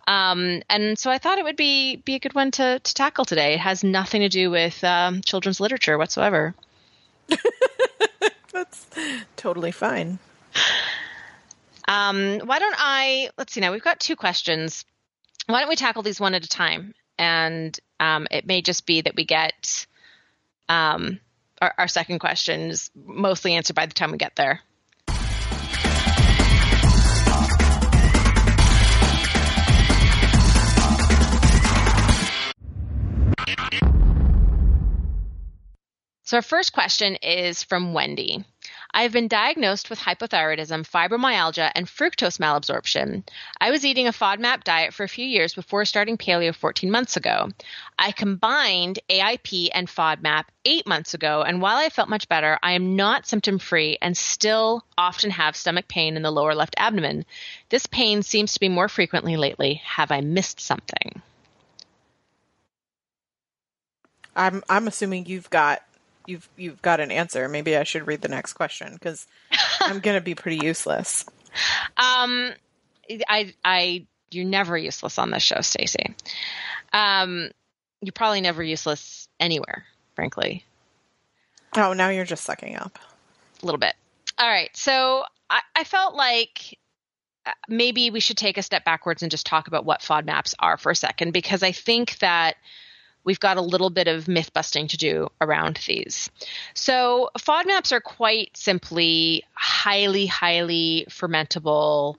Um, 0.07 0.61
and 0.69 0.99
so 0.99 1.09
I 1.09 1.17
thought 1.17 1.37
it 1.37 1.45
would 1.45 1.55
be 1.55 1.95
be 1.97 2.15
a 2.15 2.19
good 2.19 2.35
one 2.35 2.51
to, 2.51 2.79
to 2.79 2.93
tackle 2.93 3.25
today. 3.25 3.53
It 3.53 3.59
has 3.59 3.83
nothing 3.83 4.21
to 4.21 4.29
do 4.29 4.51
with 4.51 4.83
um, 4.83 5.21
children's 5.21 5.59
literature 5.59 5.97
whatsoever. 5.97 6.53
That's 8.51 8.85
totally 9.35 9.71
fine. 9.71 10.19
Um, 11.87 12.39
why 12.39 12.59
don't 12.59 12.75
I? 12.77 13.29
Let's 13.37 13.53
see. 13.53 13.61
Now 13.61 13.71
we've 13.71 13.83
got 13.83 13.99
two 13.99 14.15
questions. 14.15 14.85
Why 15.47 15.59
don't 15.59 15.69
we 15.69 15.75
tackle 15.75 16.03
these 16.03 16.19
one 16.19 16.35
at 16.35 16.45
a 16.45 16.47
time? 16.47 16.93
And 17.17 17.77
um, 17.99 18.27
it 18.31 18.45
may 18.45 18.61
just 18.61 18.85
be 18.85 19.01
that 19.01 19.15
we 19.15 19.25
get 19.25 19.85
um, 20.69 21.19
our, 21.61 21.73
our 21.77 21.87
second 21.87 22.19
question 22.19 22.71
is 22.71 22.91
mostly 22.95 23.53
answered 23.53 23.75
by 23.75 23.85
the 23.85 23.93
time 23.93 24.11
we 24.11 24.17
get 24.17 24.35
there. 24.35 24.61
So, 36.33 36.37
our 36.37 36.41
first 36.41 36.73
question 36.73 37.13
is 37.17 37.61
from 37.61 37.93
Wendy. 37.93 38.43
I 38.91 39.03
have 39.03 39.11
been 39.11 39.27
diagnosed 39.27 39.91
with 39.91 39.99
hypothyroidism, 39.99 40.83
fibromyalgia, 40.89 41.71
and 41.75 41.85
fructose 41.85 42.39
malabsorption. 42.39 43.21
I 43.61 43.69
was 43.69 43.85
eating 43.85 44.07
a 44.07 44.11
FODMAP 44.11 44.63
diet 44.63 44.95
for 44.95 45.03
a 45.03 45.07
few 45.07 45.27
years 45.27 45.53
before 45.53 45.85
starting 45.85 46.17
paleo 46.17 46.55
14 46.55 46.89
months 46.89 47.17
ago. 47.17 47.49
I 47.99 48.13
combined 48.13 48.97
AIP 49.11 49.69
and 49.75 49.87
FODMAP 49.87 50.45
eight 50.65 50.87
months 50.87 51.13
ago, 51.13 51.43
and 51.43 51.61
while 51.61 51.77
I 51.77 51.89
felt 51.89 52.09
much 52.09 52.27
better, 52.27 52.57
I 52.63 52.71
am 52.71 52.95
not 52.95 53.27
symptom 53.27 53.59
free 53.59 53.99
and 54.01 54.17
still 54.17 54.83
often 54.97 55.29
have 55.29 55.55
stomach 55.55 55.87
pain 55.87 56.15
in 56.15 56.23
the 56.23 56.31
lower 56.31 56.55
left 56.55 56.73
abdomen. 56.79 57.25
This 57.69 57.85
pain 57.85 58.23
seems 58.23 58.55
to 58.55 58.59
be 58.59 58.69
more 58.69 58.89
frequently 58.89 59.37
lately. 59.37 59.83
Have 59.85 60.09
I 60.09 60.21
missed 60.21 60.59
something? 60.59 61.21
I'm 64.35 64.63
I'm 64.67 64.87
assuming 64.87 65.27
you've 65.27 65.51
got 65.51 65.83
you've 66.25 66.47
you've 66.57 66.81
got 66.81 66.99
an 66.99 67.11
answer. 67.11 67.47
Maybe 67.47 67.75
I 67.75 67.83
should 67.83 68.07
read 68.07 68.21
the 68.21 68.27
next 68.27 68.53
question 68.53 68.93
because 68.93 69.27
I'm 69.81 69.99
going 69.99 70.17
to 70.17 70.21
be 70.21 70.35
pretty 70.35 70.65
useless. 70.65 71.25
Um, 71.97 72.51
I 73.27 73.53
I 73.63 74.05
you're 74.31 74.45
never 74.45 74.77
useless 74.77 75.17
on 75.17 75.31
this 75.31 75.43
show, 75.43 75.61
Stacy. 75.61 76.15
Um, 76.91 77.51
you're 78.01 78.11
probably 78.13 78.41
never 78.41 78.63
useless 78.63 79.27
anywhere, 79.39 79.85
frankly. 80.15 80.63
Oh, 81.75 81.93
now 81.93 82.09
you're 82.09 82.25
just 82.25 82.43
sucking 82.43 82.75
up 82.75 82.99
a 83.61 83.65
little 83.65 83.79
bit. 83.79 83.95
All 84.37 84.47
right, 84.47 84.75
so 84.75 85.23
I, 85.49 85.61
I 85.75 85.83
felt 85.83 86.15
like 86.15 86.77
uh, 87.45 87.51
maybe 87.67 88.09
we 88.09 88.19
should 88.19 88.37
take 88.37 88.57
a 88.57 88.63
step 88.63 88.85
backwards 88.85 89.21
and 89.21 89.31
just 89.31 89.45
talk 89.45 89.67
about 89.67 89.85
what 89.85 90.01
FODMAPs 90.01 90.55
are 90.59 90.77
for 90.77 90.91
a 90.91 90.95
second 90.95 91.31
because 91.31 91.63
I 91.63 91.71
think 91.71 92.17
that 92.19 92.55
we've 93.23 93.39
got 93.39 93.57
a 93.57 93.61
little 93.61 93.89
bit 93.89 94.07
of 94.07 94.27
myth 94.27 94.53
busting 94.53 94.87
to 94.89 94.97
do 94.97 95.29
around 95.41 95.79
these. 95.87 96.29
So, 96.73 97.29
FODMAPs 97.37 97.91
are 97.91 98.01
quite 98.01 98.55
simply 98.55 99.43
highly, 99.53 100.25
highly 100.25 101.05
fermentable. 101.09 102.15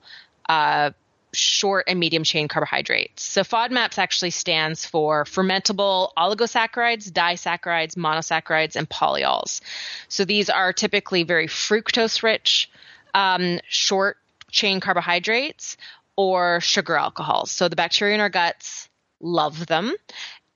Uh, 0.47 0.91
short 1.35 1.85
and 1.87 1.99
medium 1.99 2.23
chain 2.23 2.47
carbohydrates. 2.47 3.21
So 3.23 3.43
FODMAPs 3.43 3.97
actually 3.97 4.31
stands 4.31 4.85
for 4.85 5.25
fermentable 5.25 6.11
oligosaccharides, 6.17 7.11
disaccharides, 7.11 7.95
monosaccharides, 7.95 8.75
and 8.75 8.89
polyols. 8.89 9.61
So 10.07 10.25
these 10.25 10.49
are 10.49 10.73
typically 10.73 11.23
very 11.23 11.47
fructose 11.47 12.23
rich, 12.23 12.69
um, 13.13 13.59
short 13.67 14.17
chain 14.49 14.79
carbohydrates 14.79 15.77
or 16.15 16.61
sugar 16.61 16.95
alcohols. 16.95 17.51
So 17.51 17.67
the 17.67 17.75
bacteria 17.75 18.15
in 18.15 18.21
our 18.21 18.29
guts 18.29 18.89
love 19.19 19.67
them 19.67 19.93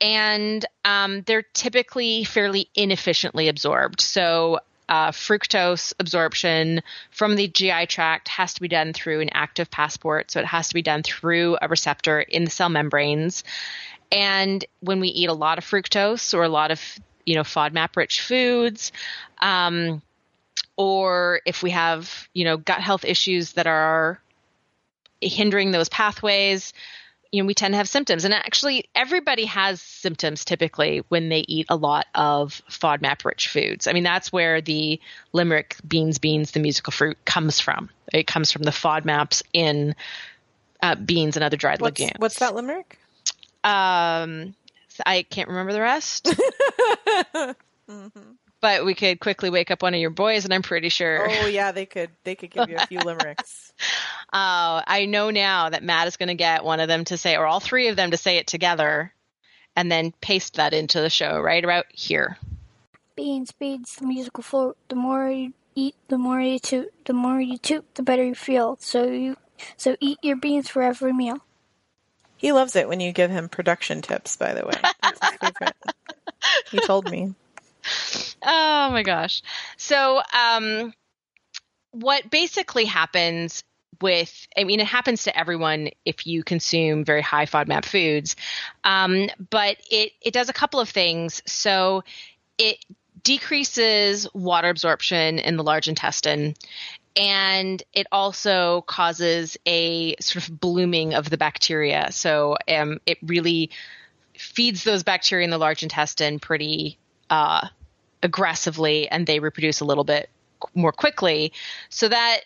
and 0.01 0.65
um, 0.86 1.22
they're 1.24 1.46
typically 1.53 2.24
fairly 2.24 2.70
inefficiently 2.75 3.48
absorbed. 3.48 4.01
So, 4.01 4.60
uh, 4.88 5.12
fructose 5.12 5.94
absorption 6.00 6.82
from 7.12 7.36
the 7.36 7.48
GI 7.48 7.86
tract 7.86 8.27
has 8.27 8.56
to 8.56 8.62
be 8.62 8.68
done 8.68 8.91
through 8.91 9.20
an 9.22 9.29
active 9.34 9.70
transport. 9.70 10.32
So, 10.32 10.39
it 10.39 10.46
has 10.46 10.70
to 10.70 10.74
be 10.74 10.82
done 10.82 11.03
through 11.03 11.58
a 11.62 11.68
receptor 11.68 12.20
in 12.22 12.46
the 12.46 12.51
cell 12.51 12.70
membranes. 12.70 13.44
And 14.12 14.65
when 14.79 15.00
we 15.00 15.10
eat 15.10 15.29
a 15.29 15.34
lot 15.34 15.58
of 15.58 15.65
fructose 15.65 16.34
or 16.34 16.44
a 16.44 16.50
lot 16.50 16.72
of, 16.72 16.82
you 17.25 17.36
know, 17.36 17.44
FODMAP 17.44 17.96
rich 17.96 18.22
foods, 18.22 18.91
um, 19.39 20.01
or 20.77 21.41
if 21.46 21.62
we 21.62 21.72
have, 21.72 22.27
you 22.34 22.46
know, 22.46 22.58
gut 22.58 22.82
health 22.82 23.06
issues 23.06 23.53
that 23.53 23.68
are 23.68 24.20
hindering 25.22 25.72
those 25.72 25.89
pathways, 25.89 26.74
you 27.31 27.43
know, 27.43 27.48
we 27.48 27.53
tend 27.53 27.74
to 27.74 27.77
have 27.77 27.88
symptoms. 27.88 28.25
And 28.25 28.33
actually, 28.33 28.86
everybody 28.95 29.45
has 29.45 29.81
symptoms 29.81 30.45
typically 30.45 31.03
when 31.09 31.29
they 31.29 31.39
eat 31.48 31.67
a 31.69 31.75
lot 31.75 32.07
of 32.15 32.62
FODMAP 32.69 33.24
rich 33.24 33.48
foods. 33.50 33.88
I 33.88 33.93
mean, 33.93 34.03
that's 34.03 34.31
where 34.31 34.62
the 34.62 35.00
limerick 35.31 35.75
beans, 35.88 36.17
beans, 36.17 36.51
the 36.51 36.59
musical 36.59 36.91
fruit 36.91 37.17
comes 37.25 37.59
from. 37.59 37.89
It 38.12 38.25
comes 38.25 38.51
from 38.51 38.63
the 38.63 38.71
FODMAPs 38.71 39.43
in 39.53 39.95
uh, 40.81 40.95
beans 40.95 41.38
and 41.38 41.43
other 41.43 41.57
dried 41.57 41.81
what's, 41.81 42.00
legumes. 42.00 42.17
What's 42.17 42.39
that 42.39 42.55
limerick? 42.55 42.98
Um, 43.63 44.55
I 45.05 45.24
can't 45.24 45.50
remember 45.50 45.74
the 45.74 45.81
rest. 45.81 46.25
mm-hmm 47.89 48.31
but 48.61 48.85
we 48.85 48.93
could 48.93 49.19
quickly 49.19 49.49
wake 49.49 49.71
up 49.71 49.81
one 49.81 49.93
of 49.93 49.99
your 49.99 50.09
boys 50.09 50.45
and 50.45 50.53
i'm 50.53 50.61
pretty 50.61 50.89
sure. 50.89 51.29
Oh 51.29 51.47
yeah 51.47 51.71
they 51.71 51.85
could. 51.85 52.09
They 52.23 52.35
could 52.35 52.51
give 52.51 52.69
you 52.69 52.77
a 52.77 52.85
few 52.87 52.99
limericks. 52.99 53.73
Uh, 54.31 54.83
i 54.85 55.07
know 55.07 55.31
now 55.31 55.69
that 55.69 55.81
matt 55.81 56.07
is 56.07 56.15
going 56.15 56.27
to 56.27 56.35
get 56.35 56.63
one 56.63 56.79
of 56.79 56.87
them 56.87 57.03
to 57.03 57.17
say 57.17 57.35
or 57.35 57.47
all 57.47 57.59
three 57.59 57.87
of 57.87 57.95
them 57.95 58.11
to 58.11 58.17
say 58.17 58.37
it 58.37 58.45
together 58.45 59.11
and 59.75 59.91
then 59.91 60.13
paste 60.21 60.55
that 60.55 60.73
into 60.73 60.99
the 61.01 61.09
show 61.09 61.39
right 61.39 61.63
about 61.63 61.85
here. 61.89 62.37
Beans 63.15 63.51
beans 63.53 63.95
the 63.95 64.05
musical 64.05 64.43
float 64.43 64.77
the 64.89 64.95
more 64.95 65.29
you 65.29 65.53
eat 65.73 65.95
the 66.09 66.17
more 66.17 66.41
you 66.41 66.59
toot 66.59 66.91
the 67.05 67.13
more 67.13 67.39
you 67.39 67.57
toot 67.57 67.85
the 67.95 68.03
better 68.03 68.23
you 68.23 68.35
feel. 68.35 68.77
So 68.81 69.05
you 69.05 69.37
so 69.77 69.95
eat 69.99 70.19
your 70.21 70.35
beans 70.35 70.69
for 70.69 70.83
every 70.83 71.13
meal. 71.13 71.37
He 72.37 72.51
loves 72.51 72.75
it 72.75 72.87
when 72.87 72.99
you 72.99 73.11
give 73.11 73.31
him 73.31 73.49
production 73.49 74.01
tips 74.01 74.35
by 74.35 74.53
the 74.53 74.65
way. 74.65 74.73
That's 75.01 75.19
his 75.21 75.37
favorite. 75.39 75.75
He 76.71 76.79
told 76.79 77.09
me 77.11 77.35
oh 78.43 78.89
my 78.91 79.03
gosh. 79.03 79.41
So, 79.77 80.22
um, 80.34 80.93
what 81.91 82.29
basically 82.29 82.86
happens 82.86 83.63
with, 84.01 84.48
I 84.58 84.63
mean, 84.63 84.79
it 84.79 84.88
happens 84.88 85.24
to 85.24 85.38
everyone 85.38 85.89
if 86.05 86.25
you 86.25 86.43
consume 86.43 87.03
very 87.03 87.22
high 87.22 87.46
FODMAP 87.46 87.86
foods, 87.86 88.36
um, 88.84 89.29
but 89.50 89.77
it, 89.89 90.13
it 90.22 90.34
does 90.34 90.50
a 90.50 90.53
couple 90.53 90.79
of 90.79 90.89
things. 90.89 91.41
So, 91.46 92.03
it 92.58 92.77
decreases 93.24 94.27
water 94.34 94.69
absorption 94.69 95.39
in 95.39 95.58
the 95.58 95.63
large 95.63 95.88
intestine 95.88 96.55
and 97.15 97.84
it 97.93 98.08
also 98.12 98.81
causes 98.81 99.58
a 99.65 100.15
sort 100.19 100.48
of 100.48 100.60
blooming 100.60 101.13
of 101.13 101.29
the 101.29 101.38
bacteria. 101.38 102.12
So 102.12 102.58
um, 102.67 103.00
it 103.05 103.17
really 103.22 103.72
feeds 104.38 104.84
those 104.84 105.03
bacteria 105.03 105.43
in 105.43 105.50
the 105.50 105.58
large 105.58 105.84
intestine 105.84 106.39
pretty 106.39 106.98
uh, 107.29 107.67
aggressively 108.23 109.07
and 109.09 109.25
they 109.25 109.39
reproduce 109.39 109.81
a 109.81 109.85
little 109.85 110.03
bit 110.03 110.29
more 110.75 110.91
quickly. 110.91 111.53
So 111.89 112.07
that 112.07 112.41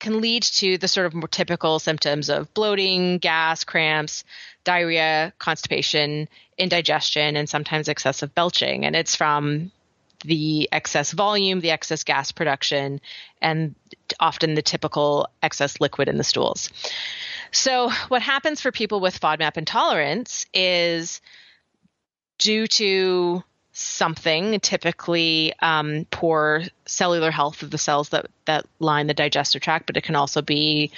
can 0.00 0.20
lead 0.20 0.44
to 0.44 0.78
the 0.78 0.88
sort 0.88 1.06
of 1.06 1.14
more 1.14 1.28
typical 1.28 1.78
symptoms 1.78 2.28
of 2.28 2.52
bloating, 2.54 3.18
gas, 3.18 3.64
cramps, 3.64 4.24
diarrhea, 4.64 5.32
constipation, 5.38 6.28
indigestion, 6.56 7.36
and 7.36 7.48
sometimes 7.48 7.88
excessive 7.88 8.34
belching. 8.34 8.84
And 8.84 8.94
it's 8.94 9.16
from 9.16 9.72
the 10.24 10.68
excess 10.72 11.12
volume, 11.12 11.60
the 11.60 11.70
excess 11.70 12.04
gas 12.04 12.32
production, 12.32 13.00
and 13.40 13.74
often 14.20 14.54
the 14.54 14.62
typical 14.62 15.28
excess 15.42 15.80
liquid 15.80 16.08
in 16.08 16.16
the 16.16 16.24
stools. 16.24 16.70
So, 17.50 17.90
what 18.08 18.22
happens 18.22 18.60
for 18.60 18.72
people 18.72 19.00
with 19.00 19.20
FODMAP 19.20 19.56
intolerance 19.56 20.46
is 20.52 21.20
due 22.38 22.66
to 22.66 23.42
something, 23.78 24.58
typically 24.60 25.54
um, 25.60 26.06
poor 26.10 26.64
cellular 26.86 27.30
health 27.30 27.62
of 27.62 27.70
the 27.70 27.78
cells 27.78 28.08
that, 28.10 28.26
that 28.44 28.66
line 28.80 29.06
the 29.06 29.14
digestive 29.14 29.62
tract, 29.62 29.86
but 29.86 29.96
it 29.96 30.02
can 30.02 30.16
also 30.16 30.42
be 30.42 30.90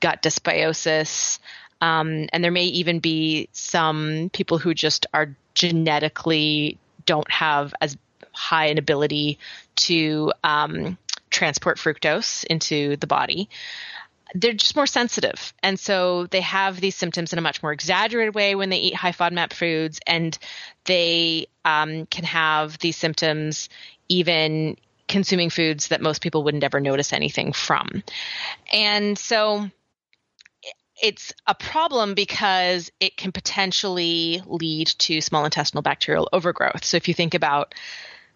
gut 0.00 0.22
dysbiosis. 0.22 1.38
Um, 1.80 2.28
and 2.32 2.42
there 2.42 2.50
may 2.50 2.64
even 2.64 3.00
be 3.00 3.48
some 3.52 4.30
people 4.32 4.58
who 4.58 4.74
just 4.74 5.06
are 5.12 5.34
genetically 5.54 6.78
don't 7.06 7.30
have 7.30 7.74
as 7.80 7.96
high 8.32 8.66
an 8.66 8.78
ability 8.78 9.38
to 9.76 10.32
um, 10.44 10.96
transport 11.30 11.78
fructose 11.78 12.44
into 12.44 12.96
the 12.96 13.06
body 13.06 13.48
they're 14.34 14.52
just 14.52 14.76
more 14.76 14.86
sensitive. 14.86 15.54
And 15.62 15.78
so 15.78 16.26
they 16.26 16.40
have 16.42 16.80
these 16.80 16.96
symptoms 16.96 17.32
in 17.32 17.38
a 17.38 17.42
much 17.42 17.62
more 17.62 17.72
exaggerated 17.72 18.34
way 18.34 18.54
when 18.54 18.70
they 18.70 18.78
eat 18.78 18.94
high 18.94 19.12
FODMAP 19.12 19.52
foods, 19.52 20.00
and 20.06 20.38
they 20.84 21.46
um, 21.64 22.06
can 22.06 22.24
have 22.24 22.78
these 22.78 22.96
symptoms 22.96 23.68
even 24.08 24.76
consuming 25.06 25.50
foods 25.50 25.88
that 25.88 26.02
most 26.02 26.22
people 26.22 26.44
wouldn't 26.44 26.64
ever 26.64 26.80
notice 26.80 27.12
anything 27.12 27.52
from. 27.52 28.02
And 28.72 29.18
so 29.18 29.70
it's 31.02 31.32
a 31.46 31.54
problem 31.54 32.14
because 32.14 32.90
it 33.00 33.16
can 33.16 33.32
potentially 33.32 34.42
lead 34.46 34.88
to 34.98 35.20
small 35.20 35.44
intestinal 35.44 35.82
bacterial 35.82 36.28
overgrowth. 36.32 36.84
So 36.84 36.96
if 36.96 37.08
you 37.08 37.14
think 37.14 37.34
about 37.34 37.74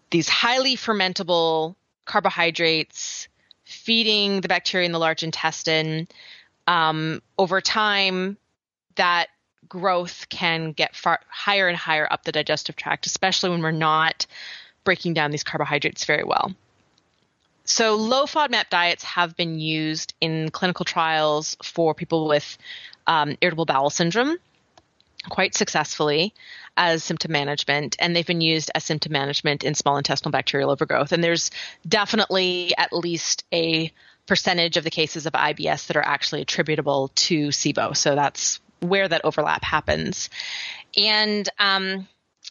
these 0.09 0.29
highly 0.29 0.75
fermentable 0.75 1.75
carbohydrates 2.05 3.27
feeding 3.63 4.41
the 4.41 4.47
bacteria 4.47 4.85
in 4.85 4.91
the 4.91 4.99
large 4.99 5.23
intestine, 5.23 6.07
um, 6.67 7.21
over 7.37 7.61
time, 7.61 8.37
that 8.95 9.27
growth 9.67 10.27
can 10.29 10.71
get 10.71 10.95
far 10.95 11.19
higher 11.27 11.67
and 11.67 11.77
higher 11.77 12.07
up 12.11 12.23
the 12.23 12.31
digestive 12.31 12.75
tract, 12.75 13.05
especially 13.05 13.49
when 13.49 13.61
we're 13.61 13.71
not 13.71 14.25
breaking 14.83 15.13
down 15.13 15.31
these 15.31 15.43
carbohydrates 15.43 16.05
very 16.05 16.23
well. 16.23 16.53
So, 17.65 17.95
low 17.95 18.25
FODMAP 18.25 18.69
diets 18.69 19.03
have 19.05 19.37
been 19.37 19.59
used 19.59 20.13
in 20.19 20.49
clinical 20.49 20.83
trials 20.83 21.55
for 21.63 21.93
people 21.93 22.27
with 22.27 22.57
um, 23.07 23.37
irritable 23.41 23.65
bowel 23.65 23.89
syndrome 23.89 24.37
quite 25.29 25.55
successfully 25.55 26.33
as 26.75 27.03
symptom 27.03 27.31
management, 27.31 27.95
and 27.99 28.15
they've 28.15 28.25
been 28.25 28.41
used 28.41 28.71
as 28.75 28.83
symptom 28.83 29.11
management 29.11 29.63
in 29.63 29.75
small 29.75 29.97
intestinal 29.97 30.31
bacterial 30.31 30.71
overgrowth. 30.71 31.11
And 31.11 31.23
there's 31.23 31.51
definitely 31.87 32.73
at 32.77 32.93
least 32.93 33.45
a 33.53 33.91
percentage 34.25 34.77
of 34.77 34.83
the 34.83 34.89
cases 34.89 35.25
of 35.25 35.33
IBS 35.33 35.87
that 35.87 35.97
are 35.97 36.05
actually 36.05 36.41
attributable 36.41 37.09
to 37.15 37.49
SIBO. 37.49 37.95
So 37.95 38.15
that's 38.15 38.59
where 38.79 39.07
that 39.07 39.21
overlap 39.23 39.63
happens. 39.63 40.29
And 40.97 41.47
um, 41.59 42.07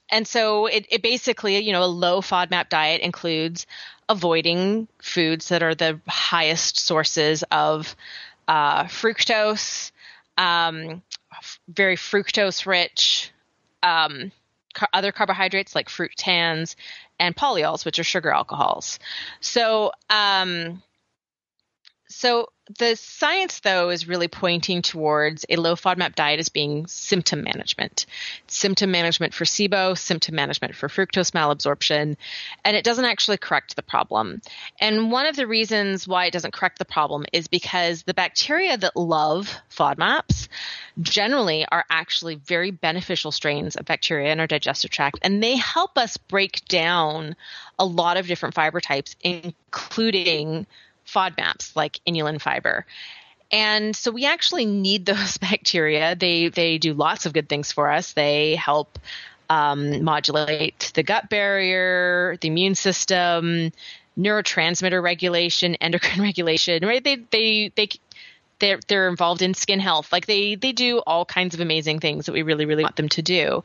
and 0.08 0.28
so 0.28 0.66
it, 0.66 0.86
it 0.90 1.02
basically, 1.02 1.58
you 1.58 1.72
know, 1.72 1.82
a 1.82 1.86
low 1.86 2.20
FODMAP 2.20 2.68
diet 2.68 3.00
includes 3.00 3.66
avoiding 4.08 4.88
foods 5.00 5.48
that 5.48 5.62
are 5.62 5.74
the 5.74 6.00
highest 6.06 6.78
sources 6.78 7.44
of 7.50 7.96
uh, 8.46 8.84
fructose, 8.84 9.90
um, 10.36 11.02
very 11.68 11.96
fructose 11.96 12.66
rich 12.66 13.30
um, 13.82 14.32
car- 14.74 14.88
other 14.92 15.12
carbohydrates 15.12 15.74
like 15.74 15.88
fructans 15.88 16.76
and 17.18 17.36
polyols, 17.36 17.84
which 17.84 17.98
are 17.98 18.04
sugar 18.04 18.30
alcohols. 18.30 18.98
So, 19.40 19.92
um, 20.10 20.82
so 22.12 22.50
the 22.78 22.94
science, 22.94 23.60
though, 23.60 23.90
is 23.90 24.06
really 24.06 24.28
pointing 24.28 24.82
towards 24.82 25.44
a 25.48 25.56
low 25.56 25.74
FODMAP 25.74 26.14
diet 26.14 26.38
as 26.38 26.48
being 26.48 26.86
symptom 26.86 27.42
management. 27.42 28.06
Symptom 28.46 28.90
management 28.90 29.34
for 29.34 29.44
SIBO, 29.44 29.98
symptom 29.98 30.34
management 30.34 30.76
for 30.76 30.88
fructose 30.88 31.32
malabsorption, 31.32 32.16
and 32.64 32.76
it 32.76 32.84
doesn't 32.84 33.04
actually 33.04 33.38
correct 33.38 33.74
the 33.74 33.82
problem. 33.82 34.40
And 34.80 35.10
one 35.10 35.26
of 35.26 35.36
the 35.36 35.46
reasons 35.46 36.06
why 36.06 36.26
it 36.26 36.32
doesn't 36.32 36.52
correct 36.52 36.78
the 36.78 36.84
problem 36.84 37.24
is 37.32 37.48
because 37.48 38.04
the 38.04 38.14
bacteria 38.14 38.76
that 38.76 38.96
love 38.96 39.54
FODMAPs 39.70 40.48
generally 41.00 41.66
are 41.70 41.84
actually 41.90 42.36
very 42.36 42.70
beneficial 42.70 43.32
strains 43.32 43.76
of 43.76 43.86
bacteria 43.86 44.32
in 44.32 44.40
our 44.40 44.46
digestive 44.46 44.90
tract, 44.90 45.18
and 45.22 45.42
they 45.42 45.56
help 45.56 45.98
us 45.98 46.16
break 46.16 46.64
down 46.66 47.34
a 47.78 47.84
lot 47.84 48.16
of 48.16 48.26
different 48.26 48.54
fiber 48.54 48.80
types, 48.80 49.16
including 49.20 50.66
FODMAPs 51.12 51.76
like 51.76 52.00
inulin 52.06 52.40
fiber. 52.40 52.86
And 53.50 53.94
so 53.94 54.10
we 54.10 54.24
actually 54.24 54.64
need 54.64 55.06
those 55.06 55.38
bacteria. 55.38 56.16
They 56.16 56.48
they 56.48 56.78
do 56.78 56.94
lots 56.94 57.26
of 57.26 57.32
good 57.32 57.48
things 57.48 57.72
for 57.72 57.90
us. 57.90 58.12
They 58.12 58.56
help 58.56 58.98
um, 59.50 60.02
modulate 60.02 60.92
the 60.94 61.02
gut 61.02 61.28
barrier, 61.28 62.38
the 62.40 62.48
immune 62.48 62.74
system, 62.74 63.70
neurotransmitter 64.18 65.02
regulation, 65.02 65.74
endocrine 65.80 66.22
regulation. 66.22 66.84
Right? 66.86 67.04
They 67.04 67.16
they 67.16 67.72
they 67.74 67.88
they're 68.62 68.80
they're 68.86 69.08
involved 69.08 69.42
in 69.42 69.54
skin 69.54 69.80
health. 69.80 70.12
Like 70.12 70.26
they 70.26 70.54
they 70.54 70.72
do 70.72 70.98
all 71.00 71.24
kinds 71.24 71.52
of 71.52 71.60
amazing 71.60 71.98
things 71.98 72.26
that 72.26 72.32
we 72.32 72.42
really 72.42 72.64
really 72.64 72.84
want 72.84 72.96
them 72.96 73.08
to 73.10 73.20
do. 73.20 73.64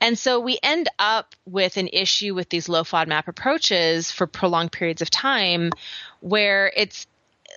And 0.00 0.18
so 0.18 0.40
we 0.40 0.58
end 0.62 0.88
up 0.98 1.36
with 1.46 1.76
an 1.76 1.88
issue 1.88 2.34
with 2.34 2.48
these 2.48 2.68
low 2.68 2.82
FODMAP 2.82 3.28
approaches 3.28 4.10
for 4.10 4.26
prolonged 4.26 4.72
periods 4.72 5.00
of 5.00 5.10
time 5.10 5.70
where 6.20 6.72
it's 6.76 7.06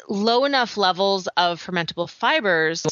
low 0.08 0.46
enough 0.46 0.78
levels 0.78 1.28
of 1.36 1.62
fermentable 1.62 2.08
fibers 2.08 2.86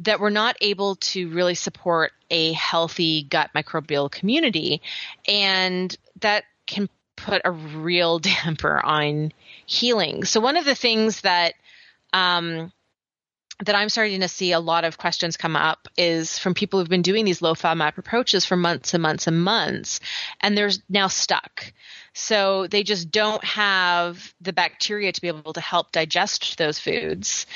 that 0.00 0.20
we're 0.20 0.30
not 0.30 0.56
able 0.62 0.96
to 0.96 1.28
really 1.28 1.54
support 1.54 2.12
a 2.30 2.52
healthy 2.52 3.24
gut 3.24 3.50
microbial 3.54 4.10
community 4.10 4.80
and 5.26 5.94
that 6.20 6.44
can 6.66 6.88
put 7.14 7.42
a 7.44 7.50
real 7.50 8.18
damper 8.20 8.80
on 8.82 9.32
healing. 9.66 10.24
So 10.24 10.40
one 10.40 10.56
of 10.56 10.64
the 10.64 10.74
things 10.74 11.20
that 11.20 11.52
um, 12.14 12.72
that 13.64 13.74
I'm 13.74 13.88
starting 13.88 14.20
to 14.20 14.28
see 14.28 14.52
a 14.52 14.60
lot 14.60 14.84
of 14.84 14.98
questions 14.98 15.36
come 15.36 15.56
up 15.56 15.88
is 15.96 16.38
from 16.38 16.54
people 16.54 16.78
who've 16.78 16.88
been 16.88 17.02
doing 17.02 17.24
these 17.24 17.42
low 17.42 17.54
FODMAP 17.54 17.98
approaches 17.98 18.44
for 18.44 18.56
months 18.56 18.94
and 18.94 19.02
months 19.02 19.26
and 19.26 19.42
months, 19.42 20.00
and 20.40 20.56
they're 20.56 20.70
now 20.88 21.08
stuck. 21.08 21.72
So 22.12 22.68
they 22.68 22.84
just 22.84 23.10
don't 23.10 23.42
have 23.44 24.32
the 24.40 24.52
bacteria 24.52 25.12
to 25.12 25.20
be 25.20 25.28
able 25.28 25.52
to 25.52 25.60
help 25.60 25.90
digest 25.92 26.56
those 26.58 26.78
foods. 26.78 27.46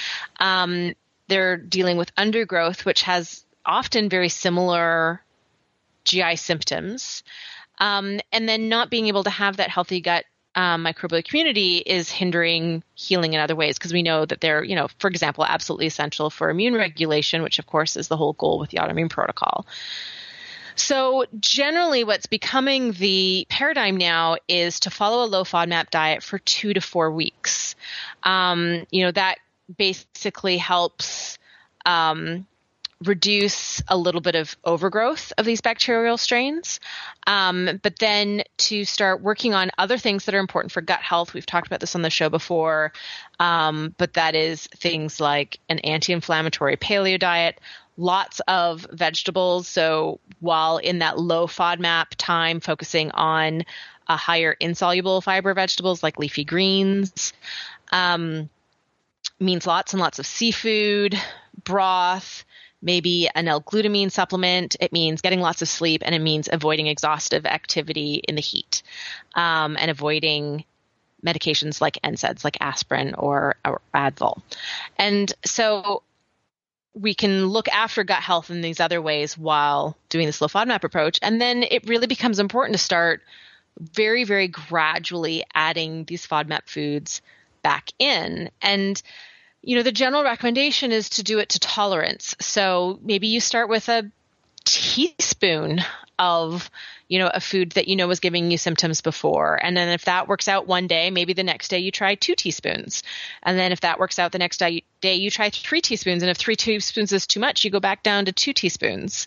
Um, 0.41 0.95
they're 1.29 1.57
dealing 1.57 1.97
with 1.97 2.13
undergrowth, 2.17 2.85
which 2.85 3.03
has 3.03 3.45
often 3.65 4.09
very 4.09 4.29
similar 4.29 5.23
GI 6.05 6.37
symptoms. 6.37 7.23
Um, 7.79 8.21
and 8.33 8.49
then 8.49 8.69
not 8.69 8.91
being 8.91 9.07
able 9.07 9.25
to 9.25 9.31
have 9.31 9.57
that 9.57 9.71
healthy 9.71 10.01
gut 10.01 10.25
um, 10.55 10.85
microbial 10.85 11.25
community 11.25 11.79
is 11.79 12.11
hindering 12.11 12.83
healing 12.95 13.33
in 13.33 13.41
other 13.41 13.57
ways 13.57 13.79
because 13.79 13.93
we 13.93 14.03
know 14.03 14.27
that 14.27 14.41
they're, 14.41 14.63
you 14.63 14.77
know, 14.77 14.89
for 14.99 15.09
example, 15.09 15.45
absolutely 15.45 15.87
essential 15.87 16.31
for 16.31 16.51
immune 16.51 16.75
regulation, 16.75 17.43
which 17.43 17.59
of 17.59 17.67
course 17.67 17.97
is 17.97 18.09
the 18.09 18.17
whole 18.17 18.35
goal 18.35 18.59
with 18.59 18.71
the 18.71 18.79
autoimmune 18.79 19.11
protocol. 19.11 19.67
So 20.75 21.27
generally 21.39 22.05
what's 22.05 22.27
becoming 22.27 22.93
the 22.93 23.47
paradigm 23.49 23.97
now 23.97 24.37
is 24.49 24.81
to 24.81 24.91
follow 24.91 25.25
a 25.25 25.29
low 25.29 25.45
FODMAP 25.45 25.91
diet 25.91 26.23
for 26.23 26.39
two 26.39 26.75
to 26.75 26.81
four 26.81 27.11
weeks. 27.11 27.75
Um, 28.23 28.87
you 28.91 29.05
know, 29.05 29.13
that 29.13 29.39
basically 29.77 30.59
helps 30.59 31.39
um, 31.85 32.47
reduce 33.05 33.83
a 33.89 33.97
little 33.97 34.21
bit 34.21 34.35
of 34.35 34.57
overgrowth 34.65 35.33
of 35.39 35.45
these 35.45 35.61
bacterial 35.61 36.17
strains, 36.17 36.81
um, 37.27 37.81
but 37.83 37.99
then 37.99 38.43
to 38.59 38.85
start 38.85 39.23
working 39.23 39.55
on 39.55 39.71
other 39.79 39.99
things 39.99 40.25
that 40.25 40.35
are 40.35 40.41
important 40.41 40.73
for 40.73 40.81
gut 40.81 41.01
health. 41.01 41.35
We've 41.35 41.47
talked 41.47 41.67
about 41.67 41.81
this 41.81 41.95
on 41.95 42.03
the 42.03 42.11
show 42.11 42.29
before, 42.29 42.93
um, 43.41 43.95
but 43.99 44.15
that 44.15 44.35
is 44.35 44.67
things 44.67 45.21
like 45.21 45.59
an 45.69 45.79
anti 45.81 46.13
inflammatory 46.13 46.77
paleo 46.77 47.19
diet, 47.19 47.61
lots 47.97 48.41
of 48.49 48.87
vegetables. 48.91 49.69
So 49.69 50.21
while 50.41 50.79
in 50.79 51.01
that 51.01 51.19
low 51.19 51.47
FODMAP 51.47 52.07
time, 52.17 52.61
focusing 52.61 53.11
on 53.13 53.65
a 54.09 54.17
higher 54.17 54.57
insoluble 54.59 55.21
fiber 55.21 55.55
vegetables 55.55 56.03
like 56.03 56.19
leafy 56.19 56.45
greens. 56.45 57.33
Um, 57.91 58.49
means 59.39 59.67
lots 59.67 59.93
and 59.93 60.01
lots 60.01 60.19
of 60.19 60.27
seafood, 60.27 61.19
broth, 61.65 62.45
maybe 62.83 63.31
an 63.35 63.49
L-glutamine 63.49 64.11
supplement. 64.11 64.77
It 64.81 64.93
means 64.93 65.23
getting 65.23 65.41
lots 65.41 65.63
of 65.63 65.69
sleep, 65.69 66.03
and 66.05 66.15
it 66.15 66.21
means 66.21 66.49
avoiding 66.53 66.89
exhaustive 66.89 67.47
activity 67.47 68.23
in 68.27 68.35
the 68.35 68.43
heat, 68.43 68.83
um, 69.35 69.77
and 69.79 69.91
avoiding 69.91 70.65
medications 71.25 71.81
like 71.81 71.99
NSAIDs, 72.03 72.45
like 72.45 72.59
aspirin 72.61 73.15
or, 73.15 73.55
or 73.65 73.81
Advil. 73.95 74.43
And 74.99 75.33
so 75.45 76.03
we 76.95 77.15
can 77.15 77.47
look 77.47 77.69
after 77.69 78.05
gut 78.05 78.23
health 78.23 78.51
in 78.51 78.61
these 78.61 78.81
other 78.81 79.01
ways 79.01 79.39
while 79.39 79.97
doing 80.09 80.27
this 80.27 80.41
low 80.41 80.49
FODMAP 80.49 80.85
approach. 80.85 81.19
And 81.23 81.41
then 81.41 81.63
it 81.63 81.89
really 81.89 82.07
becomes 82.07 82.39
important 82.39 82.77
to 82.77 82.83
start 82.83 83.23
very, 83.79 84.25
very 84.25 84.49
gradually 84.49 85.45
adding 85.55 86.05
these 86.05 86.27
FODMAP 86.27 86.69
foods 86.69 87.23
back 87.63 87.91
in. 87.99 88.51
And 88.61 89.01
you 89.63 89.77
know, 89.77 89.83
the 89.83 89.93
general 89.93 90.25
recommendation 90.25 90.93
is 90.93 91.09
to 91.11 91.23
do 91.23 91.39
it 91.39 91.51
to 91.51 91.61
tolerance. 91.61 92.35
So 92.41 92.99
maybe 93.03 93.29
you 93.29 93.41
start 93.41 93.69
with 93.69 93.89
a 93.89 94.11
teaspoon 94.65 95.81
of 96.19 96.71
you 97.09 97.19
know 97.19 97.31
a 97.33 97.41
food 97.41 97.73
that 97.73 97.89
you 97.89 97.97
know 97.97 98.07
was 98.07 98.21
giving 98.21 98.51
you 98.51 98.59
symptoms 98.59 99.01
before. 99.01 99.59
And 99.63 99.77
then 99.77 99.89
if 99.89 100.05
that 100.05 100.29
works 100.29 100.47
out 100.47 100.67
one 100.67 100.87
day 100.87 101.11
maybe 101.11 101.33
the 101.33 101.43
next 101.43 101.69
day 101.69 101.79
you 101.79 101.91
try 101.91 102.15
two 102.15 102.35
teaspoons. 102.35 103.03
And 103.43 103.59
then 103.59 103.73
if 103.73 103.81
that 103.81 103.99
works 103.99 104.19
out 104.19 104.33
the 104.33 104.39
next 104.39 104.59
day, 104.59 104.83
you 105.15 105.31
try 105.31 105.51
three 105.51 105.81
teaspoons. 105.81 106.23
And 106.23 106.31
if 106.31 106.37
three 106.37 106.57
teaspoons 106.57 107.13
is 107.13 107.27
too 107.27 107.41
much 107.41 107.65
you 107.65 107.71
go 107.71 107.81
back 107.81 108.03
down 108.03 108.27
to 108.27 108.33
two 108.33 108.53
teaspoons. 108.53 109.27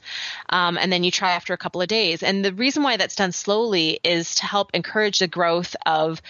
Um, 0.50 0.78
and 0.78 0.92
then 0.92 1.04
you 1.04 1.12
try 1.12 1.32
after 1.32 1.54
a 1.54 1.58
couple 1.58 1.82
of 1.82 1.88
days. 1.88 2.24
And 2.24 2.44
the 2.44 2.54
reason 2.54 2.82
why 2.84 2.98
that's 2.98 3.16
done 3.16 3.32
slowly 3.32 4.00
is 4.04 4.36
to 4.36 4.46
help 4.46 4.72
encourage 4.74 5.20
the 5.20 5.28
growth 5.28 5.76
of 5.86 6.22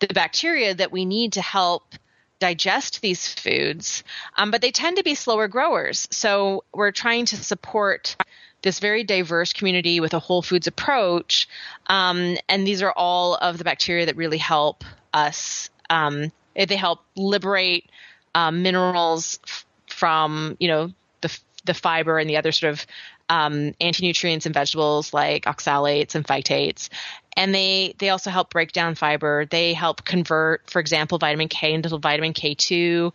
the 0.00 0.08
bacteria 0.08 0.74
that 0.74 0.92
we 0.92 1.04
need 1.04 1.34
to 1.34 1.42
help 1.42 1.94
digest 2.38 3.00
these 3.00 3.26
foods, 3.26 4.04
um, 4.36 4.50
but 4.50 4.60
they 4.60 4.70
tend 4.70 4.96
to 4.96 5.02
be 5.02 5.14
slower 5.14 5.48
growers. 5.48 6.08
So 6.10 6.64
we're 6.72 6.92
trying 6.92 7.26
to 7.26 7.36
support 7.36 8.16
this 8.62 8.80
very 8.80 9.04
diverse 9.04 9.52
community 9.52 10.00
with 10.00 10.14
a 10.14 10.18
whole 10.18 10.42
foods 10.42 10.66
approach. 10.66 11.48
Um, 11.86 12.36
and 12.48 12.66
these 12.66 12.82
are 12.82 12.92
all 12.92 13.36
of 13.36 13.58
the 13.58 13.64
bacteria 13.64 14.06
that 14.06 14.16
really 14.16 14.38
help 14.38 14.84
us. 15.12 15.70
Um, 15.90 16.32
they 16.54 16.76
help 16.76 17.00
liberate 17.16 17.88
um, 18.34 18.62
minerals 18.62 19.38
f- 19.44 19.66
from, 19.88 20.56
you 20.58 20.68
know, 20.68 20.92
the, 21.20 21.38
the 21.64 21.74
fiber 21.74 22.18
and 22.18 22.28
the 22.28 22.36
other 22.36 22.52
sort 22.52 22.72
of 22.72 22.86
um, 23.28 23.74
anti-nutrients 23.80 24.46
in 24.46 24.52
vegetables 24.52 25.12
like 25.12 25.44
oxalates 25.44 26.14
and 26.14 26.26
phytates 26.26 26.88
and 27.38 27.54
they 27.54 27.94
they 27.98 28.10
also 28.10 28.30
help 28.30 28.50
break 28.50 28.72
down 28.72 28.96
fiber. 28.96 29.46
They 29.46 29.72
help 29.72 30.04
convert, 30.04 30.68
for 30.68 30.80
example, 30.80 31.18
vitamin 31.18 31.46
K 31.46 31.72
into 31.72 31.96
vitamin 31.96 32.32
K2. 32.32 33.12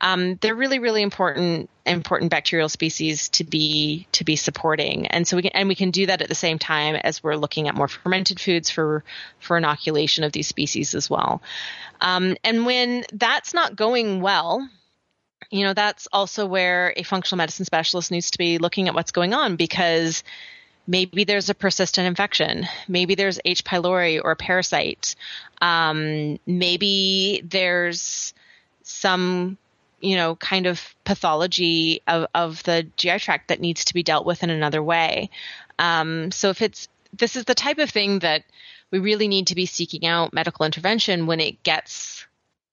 Um, 0.00 0.36
they're 0.36 0.54
really 0.54 0.78
really 0.78 1.02
important 1.02 1.68
important 1.84 2.30
bacterial 2.30 2.68
species 2.68 3.28
to 3.30 3.42
be 3.42 4.06
to 4.12 4.22
be 4.22 4.36
supporting, 4.36 5.08
and 5.08 5.26
so 5.26 5.36
we 5.36 5.42
can 5.42 5.50
and 5.54 5.68
we 5.68 5.74
can 5.74 5.90
do 5.90 6.06
that 6.06 6.22
at 6.22 6.28
the 6.28 6.36
same 6.36 6.56
time 6.60 6.94
as 6.94 7.20
we're 7.24 7.34
looking 7.34 7.66
at 7.66 7.74
more 7.74 7.88
fermented 7.88 8.38
foods 8.38 8.70
for 8.70 9.02
for 9.40 9.56
inoculation 9.56 10.22
of 10.22 10.30
these 10.30 10.46
species 10.46 10.94
as 10.94 11.10
well. 11.10 11.42
Um, 12.00 12.36
and 12.44 12.64
when 12.64 13.04
that's 13.12 13.54
not 13.54 13.74
going 13.74 14.20
well, 14.20 14.68
you 15.50 15.64
know 15.64 15.74
that's 15.74 16.06
also 16.12 16.46
where 16.46 16.94
a 16.96 17.02
functional 17.02 17.38
medicine 17.38 17.64
specialist 17.64 18.12
needs 18.12 18.30
to 18.30 18.38
be 18.38 18.58
looking 18.58 18.86
at 18.86 18.94
what's 18.94 19.10
going 19.10 19.34
on 19.34 19.56
because 19.56 20.22
Maybe 20.86 21.24
there's 21.24 21.48
a 21.48 21.54
persistent 21.54 22.06
infection. 22.06 22.66
Maybe 22.88 23.14
there's 23.14 23.40
H. 23.44 23.64
pylori 23.64 24.20
or 24.22 24.32
a 24.32 24.36
parasite. 24.36 25.14
Um, 25.60 26.38
maybe 26.46 27.42
there's 27.44 28.34
some, 28.82 29.56
you 30.00 30.16
know, 30.16 30.36
kind 30.36 30.66
of 30.66 30.94
pathology 31.04 32.02
of, 32.06 32.26
of 32.34 32.62
the 32.64 32.86
GI 32.96 33.18
tract 33.18 33.48
that 33.48 33.60
needs 33.60 33.86
to 33.86 33.94
be 33.94 34.02
dealt 34.02 34.26
with 34.26 34.42
in 34.42 34.50
another 34.50 34.82
way. 34.82 35.30
Um, 35.78 36.30
so 36.30 36.50
if 36.50 36.60
it's, 36.60 36.88
this 37.12 37.36
is 37.36 37.44
the 37.44 37.54
type 37.54 37.78
of 37.78 37.88
thing 37.90 38.18
that 38.18 38.44
we 38.90 38.98
really 38.98 39.28
need 39.28 39.48
to 39.48 39.54
be 39.54 39.66
seeking 39.66 40.06
out 40.06 40.32
medical 40.34 40.66
intervention 40.66 41.26
when 41.26 41.40
it 41.40 41.62
gets 41.62 42.26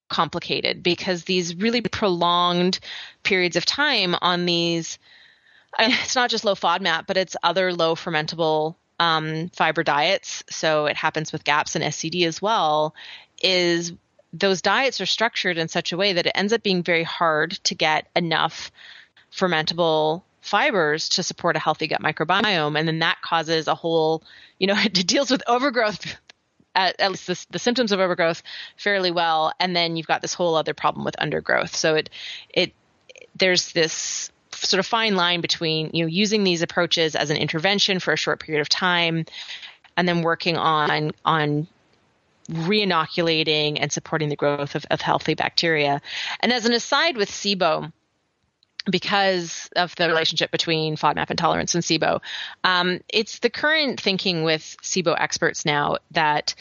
complicated 0.09 0.83
because 0.83 1.23
these 1.23 1.55
really 1.55 1.81
prolonged 1.81 2.79
periods 3.23 3.55
of 3.55 3.65
time 3.65 4.15
on 4.21 4.45
these 4.45 4.99
it's 5.79 6.15
not 6.15 6.29
just 6.29 6.45
low 6.45 6.55
FODMAP, 6.55 7.07
but 7.07 7.17
it's 7.17 7.35
other 7.43 7.73
low 7.73 7.95
fermentable 7.95 8.75
um, 8.99 9.49
fiber 9.49 9.83
diets. 9.83 10.43
So 10.49 10.85
it 10.85 10.95
happens 10.95 11.31
with 11.31 11.43
GAPS 11.43 11.75
and 11.75 11.83
SCD 11.83 12.27
as 12.27 12.41
well. 12.41 12.93
Is 13.41 13.93
those 14.33 14.61
diets 14.61 15.01
are 15.01 15.05
structured 15.05 15.57
in 15.57 15.67
such 15.67 15.91
a 15.91 15.97
way 15.97 16.13
that 16.13 16.25
it 16.25 16.33
ends 16.35 16.53
up 16.53 16.63
being 16.63 16.83
very 16.83 17.03
hard 17.03 17.51
to 17.63 17.75
get 17.75 18.07
enough 18.15 18.71
fermentable 19.31 20.23
fibers 20.41 21.09
to 21.09 21.23
support 21.23 21.55
a 21.55 21.59
healthy 21.59 21.87
gut 21.87 22.01
microbiome, 22.01 22.77
and 22.77 22.87
then 22.87 22.99
that 22.99 23.21
causes 23.21 23.67
a 23.67 23.75
whole, 23.75 24.23
you 24.59 24.67
know, 24.67 24.75
it 24.77 24.93
deals 25.07 25.31
with 25.31 25.43
overgrowth. 25.47 26.17
At, 26.73 27.01
at 27.01 27.11
least 27.11 27.27
the, 27.27 27.45
the 27.49 27.59
symptoms 27.59 27.91
of 27.91 27.99
overgrowth 27.99 28.41
fairly 28.77 29.11
well, 29.11 29.51
and 29.59 29.75
then 29.75 29.97
you've 29.97 30.07
got 30.07 30.21
this 30.21 30.33
whole 30.33 30.55
other 30.55 30.73
problem 30.73 31.03
with 31.03 31.15
undergrowth. 31.19 31.75
So 31.75 31.95
it, 31.95 32.09
it, 32.53 32.71
there's 33.35 33.73
this 33.73 34.31
sort 34.61 34.79
of 34.79 34.85
fine 34.85 35.15
line 35.15 35.41
between 35.41 35.89
you 35.93 36.03
know 36.03 36.07
using 36.07 36.43
these 36.43 36.61
approaches 36.61 37.15
as 37.15 37.29
an 37.29 37.37
intervention 37.37 37.99
for 37.99 38.13
a 38.13 38.17
short 38.17 38.39
period 38.39 38.61
of 38.61 38.69
time 38.69 39.25
and 39.97 40.07
then 40.07 40.21
working 40.21 40.57
on 40.57 41.11
on 41.25 41.67
reinoculating 42.49 43.77
and 43.79 43.91
supporting 43.91 44.29
the 44.29 44.35
growth 44.35 44.75
of, 44.75 44.85
of 44.91 45.01
healthy 45.01 45.35
bacteria. 45.35 46.01
And 46.41 46.51
as 46.51 46.65
an 46.65 46.73
aside 46.73 47.15
with 47.17 47.29
SIBO, 47.29 47.91
because 48.89 49.69
of 49.75 49.95
the 49.95 50.07
relationship 50.07 50.51
between 50.51 50.95
FODMAP 50.95 51.29
intolerance 51.29 51.75
and 51.75 51.83
SIBO, 51.83 52.19
um, 52.63 52.99
it's 53.09 53.39
the 53.39 53.49
current 53.49 54.01
thinking 54.01 54.43
with 54.43 54.75
SIBO 54.81 55.15
experts 55.17 55.65
now 55.65 55.97
that 56.11 56.55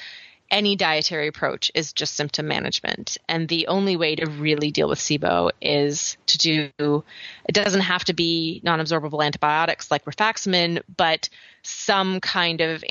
any 0.50 0.76
dietary 0.76 1.28
approach 1.28 1.70
is 1.74 1.92
just 1.92 2.14
symptom 2.14 2.48
management. 2.48 3.18
And 3.28 3.48
the 3.48 3.68
only 3.68 3.96
way 3.96 4.16
to 4.16 4.28
really 4.28 4.70
deal 4.70 4.88
with 4.88 4.98
SIBO 4.98 5.50
is 5.60 6.16
to 6.26 6.38
do, 6.38 7.04
it 7.48 7.52
doesn't 7.52 7.82
have 7.82 8.04
to 8.06 8.12
be 8.12 8.60
non 8.64 8.80
absorbable 8.80 9.24
antibiotics 9.24 9.90
like 9.90 10.04
rifaximin, 10.04 10.82
but 10.96 11.28
some 11.62 12.20
kind 12.20 12.60
of 12.60 12.84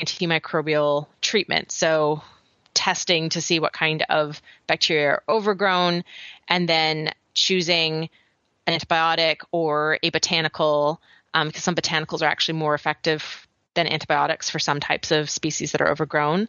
antimicrobial 0.00 1.06
treatment. 1.20 1.72
So, 1.72 2.22
testing 2.74 3.30
to 3.30 3.40
see 3.40 3.58
what 3.58 3.72
kind 3.72 4.04
of 4.10 4.42
bacteria 4.66 5.08
are 5.08 5.22
overgrown, 5.28 6.04
and 6.48 6.68
then 6.68 7.12
choosing 7.32 8.10
an 8.66 8.78
antibiotic 8.78 9.38
or 9.50 9.98
a 10.02 10.10
botanical, 10.10 11.00
um, 11.32 11.46
because 11.46 11.64
some 11.64 11.74
botanicals 11.74 12.20
are 12.20 12.26
actually 12.26 12.58
more 12.58 12.74
effective 12.74 13.46
than 13.76 13.86
antibiotics 13.86 14.50
for 14.50 14.58
some 14.58 14.80
types 14.80 15.12
of 15.12 15.30
species 15.30 15.72
that 15.72 15.80
are 15.80 15.88
overgrown 15.88 16.48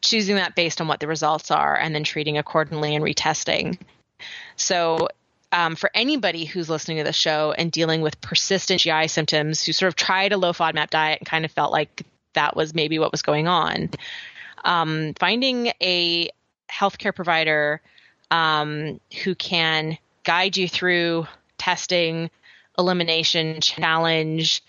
choosing 0.00 0.36
that 0.36 0.54
based 0.54 0.80
on 0.80 0.88
what 0.88 1.00
the 1.00 1.06
results 1.06 1.50
are 1.50 1.76
and 1.76 1.94
then 1.94 2.04
treating 2.04 2.38
accordingly 2.38 2.94
and 2.94 3.04
retesting. 3.04 3.78
So, 4.56 5.08
um, 5.50 5.76
for 5.76 5.90
anybody 5.94 6.44
who's 6.44 6.68
listening 6.68 6.98
to 6.98 7.04
the 7.04 7.12
show 7.12 7.54
and 7.56 7.72
dealing 7.72 8.02
with 8.02 8.20
persistent 8.20 8.82
GI 8.82 9.08
symptoms, 9.08 9.64
who 9.64 9.72
sort 9.72 9.88
of 9.88 9.96
tried 9.96 10.32
a 10.32 10.36
low 10.36 10.52
FODMAP 10.52 10.90
diet 10.90 11.20
and 11.20 11.28
kind 11.28 11.44
of 11.44 11.50
felt 11.50 11.72
like 11.72 12.02
that 12.34 12.54
was 12.54 12.74
maybe 12.74 12.98
what 12.98 13.12
was 13.12 13.22
going 13.22 13.48
on, 13.48 13.88
um, 14.64 15.14
finding 15.18 15.72
a 15.80 16.28
healthcare 16.70 17.14
provider 17.14 17.80
um, 18.30 19.00
who 19.24 19.34
can 19.34 19.96
guide 20.22 20.58
you 20.58 20.68
through 20.68 21.26
testing, 21.56 22.30
elimination, 22.78 23.62
challenge, 23.62 24.62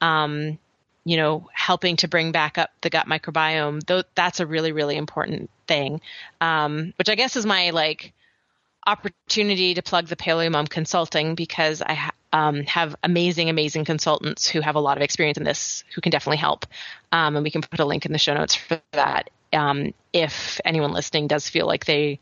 um, 0.00 0.58
you 1.04 1.16
know, 1.16 1.48
helping 1.52 1.96
to 1.98 2.08
bring 2.08 2.32
back 2.32 2.58
up 2.58 2.70
the 2.80 2.90
gut 2.90 3.06
microbiome, 3.06 3.84
though 3.84 4.02
that's 4.14 4.40
a 4.40 4.46
really, 4.46 4.72
really 4.72 4.96
important 4.96 5.50
thing. 5.66 6.00
Um, 6.40 6.94
which 6.96 7.08
I 7.08 7.14
guess 7.14 7.36
is 7.36 7.44
my 7.44 7.70
like 7.70 8.12
opportunity 8.86 9.74
to 9.74 9.82
plug 9.82 10.06
the 10.06 10.16
Paleo 10.16 10.50
Mom 10.50 10.66
Consulting 10.66 11.34
because 11.34 11.82
I 11.82 11.94
ha- 11.94 12.12
um, 12.32 12.62
have 12.64 12.96
amazing, 13.02 13.48
amazing 13.48 13.84
consultants 13.84 14.48
who 14.48 14.60
have 14.60 14.76
a 14.76 14.80
lot 14.80 14.96
of 14.96 15.02
experience 15.02 15.38
in 15.38 15.44
this 15.44 15.84
who 15.94 16.00
can 16.00 16.10
definitely 16.10 16.38
help. 16.38 16.66
Um, 17.12 17.36
and 17.36 17.44
we 17.44 17.50
can 17.50 17.62
put 17.62 17.80
a 17.80 17.84
link 17.84 18.06
in 18.06 18.12
the 18.12 18.18
show 18.18 18.34
notes 18.34 18.54
for 18.54 18.80
that 18.92 19.30
um, 19.52 19.94
if 20.12 20.60
anyone 20.64 20.92
listening 20.92 21.28
does 21.28 21.48
feel 21.48 21.66
like 21.66 21.84
they 21.84 22.18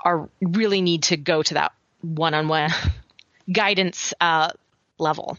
are 0.00 0.28
really 0.40 0.80
need 0.80 1.04
to 1.04 1.16
go 1.16 1.42
to 1.42 1.54
that 1.54 1.72
one-on-one 2.02 2.70
guidance 3.52 4.14
uh, 4.20 4.50
level. 4.98 5.38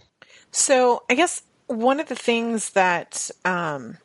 So 0.52 1.04
I 1.10 1.16
guess 1.16 1.42
one 1.68 2.00
of 2.00 2.08
the 2.08 2.16
things 2.16 2.72
that 2.72 3.32
um, 3.44 3.98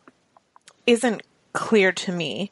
not 0.86 1.22
clear 1.52 1.92
to 1.92 2.12
me 2.12 2.50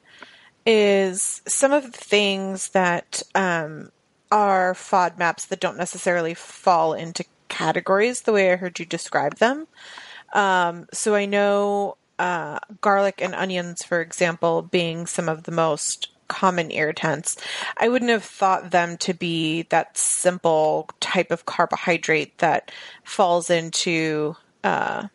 is 0.66 1.40
some 1.46 1.72
of 1.72 1.84
the 1.84 1.98
things 1.98 2.70
that 2.70 3.22
um, 3.34 3.90
are 4.30 4.74
FODMAPs 4.74 5.48
that 5.48 5.60
don't 5.60 5.78
necessarily 5.78 6.34
fall 6.34 6.92
into 6.92 7.24
categories 7.48 8.22
the 8.22 8.32
way 8.32 8.52
I 8.52 8.56
heard 8.56 8.78
you 8.78 8.84
describe 8.84 9.36
them. 9.36 9.66
Um, 10.34 10.86
so 10.92 11.14
I 11.14 11.24
know 11.24 11.96
uh, 12.18 12.58
garlic 12.80 13.20
and 13.22 13.34
onions, 13.34 13.82
for 13.82 14.00
example, 14.00 14.62
being 14.62 15.06
some 15.06 15.28
of 15.28 15.44
the 15.44 15.52
most 15.52 16.08
common 16.28 16.70
irritants. 16.70 17.38
I 17.78 17.88
wouldn't 17.88 18.10
have 18.10 18.24
thought 18.24 18.70
them 18.70 18.98
to 18.98 19.14
be 19.14 19.62
that 19.70 19.96
simple 19.96 20.90
type 21.00 21.30
of 21.30 21.46
carbohydrate 21.46 22.36
that 22.38 22.70
falls 23.02 23.48
into 23.48 24.36
uh, 24.64 25.08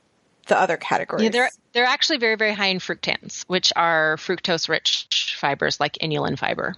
the 0.47 0.59
other 0.59 0.77
categories. 0.77 1.23
Yeah, 1.23 1.29
they're 1.29 1.49
they're 1.73 1.85
actually 1.85 2.19
very 2.19 2.35
very 2.35 2.53
high 2.53 2.67
in 2.67 2.79
fructans, 2.79 3.43
which 3.43 3.71
are 3.75 4.17
fructose 4.17 4.69
rich 4.69 5.37
fibers 5.39 5.79
like 5.79 5.93
inulin 6.01 6.37
fiber. 6.37 6.75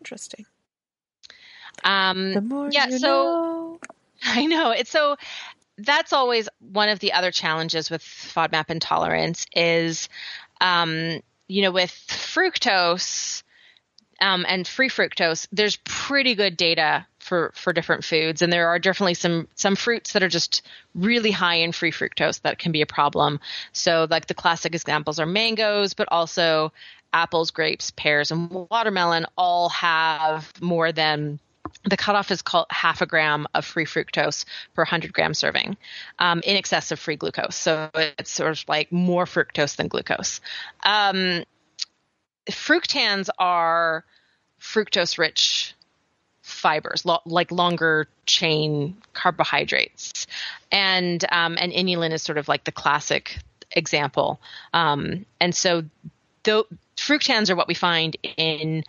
Interesting. 0.00 0.46
Um, 1.82 2.70
yeah, 2.70 2.88
so 2.88 2.98
know. 2.98 3.80
I 4.22 4.46
know 4.46 4.70
it's 4.70 4.90
so 4.90 5.16
that's 5.78 6.12
always 6.12 6.48
one 6.60 6.88
of 6.88 7.00
the 7.00 7.12
other 7.12 7.30
challenges 7.30 7.90
with 7.90 8.02
FODMAP 8.02 8.70
intolerance 8.70 9.46
is, 9.54 10.08
um, 10.60 11.20
you 11.48 11.62
know, 11.62 11.72
with 11.72 11.90
fructose 12.08 13.42
um, 14.20 14.46
and 14.48 14.66
free 14.66 14.88
fructose, 14.88 15.48
there's 15.52 15.76
pretty 15.84 16.34
good 16.34 16.56
data 16.56 17.06
for 17.24 17.52
for 17.54 17.72
different 17.72 18.04
foods. 18.04 18.42
And 18.42 18.52
there 18.52 18.68
are 18.68 18.78
definitely 18.78 19.14
some 19.14 19.48
some 19.54 19.76
fruits 19.76 20.12
that 20.12 20.22
are 20.22 20.28
just 20.28 20.62
really 20.94 21.30
high 21.30 21.56
in 21.56 21.72
free 21.72 21.90
fructose 21.90 22.42
that 22.42 22.58
can 22.58 22.70
be 22.70 22.82
a 22.82 22.86
problem. 22.86 23.40
So 23.72 24.06
like 24.10 24.26
the 24.26 24.34
classic 24.34 24.74
examples 24.74 25.18
are 25.18 25.26
mangoes 25.26 25.94
but 25.94 26.08
also 26.12 26.72
apples 27.12 27.50
grapes 27.50 27.92
pears 27.92 28.30
and 28.30 28.50
watermelon 28.50 29.24
all 29.38 29.68
have 29.70 30.52
more 30.60 30.92
than 30.92 31.38
the 31.84 31.96
cutoff 31.96 32.30
is 32.30 32.42
called 32.42 32.66
half 32.70 33.00
a 33.00 33.06
gram 33.06 33.46
of 33.54 33.64
free 33.64 33.86
fructose 33.86 34.44
per 34.74 34.82
100 34.82 35.12
gram 35.12 35.32
serving 35.32 35.76
um, 36.18 36.40
in 36.44 36.56
excess 36.56 36.92
of 36.92 36.98
free 36.98 37.16
glucose. 37.16 37.56
So 37.56 37.90
it's 37.94 38.30
sort 38.30 38.52
of 38.52 38.64
like 38.68 38.92
more 38.92 39.24
fructose 39.24 39.76
than 39.76 39.88
glucose. 39.88 40.40
Um, 40.84 41.44
fructans 42.50 43.28
are 43.38 44.04
fructose 44.60 45.18
rich 45.18 45.74
fibers, 46.64 47.04
lo- 47.04 47.20
like 47.26 47.52
longer 47.52 48.08
chain 48.24 48.96
carbohydrates, 49.12 50.26
and 50.72 51.22
um, 51.30 51.58
and 51.60 51.70
inulin 51.70 52.10
is 52.10 52.22
sort 52.22 52.38
of 52.38 52.48
like 52.48 52.64
the 52.64 52.72
classic 52.72 53.38
example. 53.72 54.40
Um, 54.72 55.26
and 55.38 55.54
so, 55.54 55.84
though 56.44 56.64
fructans 56.96 57.50
are 57.50 57.56
what 57.56 57.68
we 57.68 57.74
find 57.74 58.16
in 58.38 58.82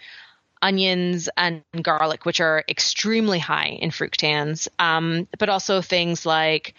onions 0.61 1.27
and 1.35 1.63
garlic, 1.81 2.25
which 2.25 2.39
are 2.39 2.63
extremely 2.69 3.39
high 3.39 3.77
in 3.81 3.91
fructans, 3.91 4.69
um, 4.79 5.27
but 5.37 5.49
also 5.49 5.81
things 5.81 6.25
like 6.25 6.75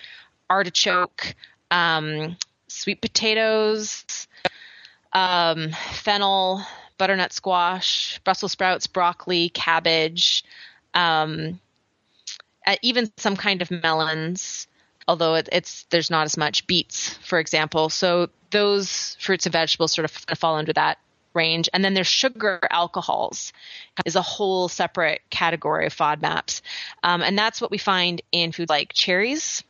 artichoke, 0.49 1.35
um, 1.71 2.39
sweet 2.69 3.03
potatoes, 3.03 4.27
um, 5.13 5.73
fennel, 5.93 6.63
butternut 6.97 7.35
squash, 7.35 8.19
Brussels 8.25 8.53
sprouts, 8.53 8.87
broccoli, 8.87 9.51
cabbage, 9.51 10.43
um, 10.97 11.61
uh, 12.67 12.75
even 12.83 13.13
some 13.17 13.37
kind 13.37 13.63
of 13.63 13.71
melons. 13.71 14.67
Although 15.07 15.37
it, 15.37 15.49
it's 15.53 15.85
there's 15.91 16.11
not 16.11 16.25
as 16.25 16.37
much 16.37 16.67
beets, 16.67 17.15
for 17.19 17.39
example. 17.39 17.89
So 17.91 18.29
those 18.51 19.17
fruits 19.21 19.47
and 19.47 19.53
vegetables 19.53 19.93
sort 19.93 20.07
of 20.07 20.39
fall 20.39 20.57
under 20.57 20.73
that 20.73 20.99
range. 21.33 21.69
And 21.73 21.85
then 21.85 21.95
there's 21.95 22.09
sugar 22.09 22.59
alcohols 22.71 23.53
is 24.05 24.17
a 24.17 24.23
whole 24.23 24.69
separate 24.69 25.21
category 25.31 25.87
of 25.87 25.95
FODMAPs. 25.95 26.63
Um, 27.05 27.23
and 27.23 27.39
that's 27.39 27.61
what 27.61 27.71
we 27.71 27.79
find 27.79 28.21
in 28.33 28.51
foods 28.51 28.71
like 28.71 28.93
cherries. 28.95 29.63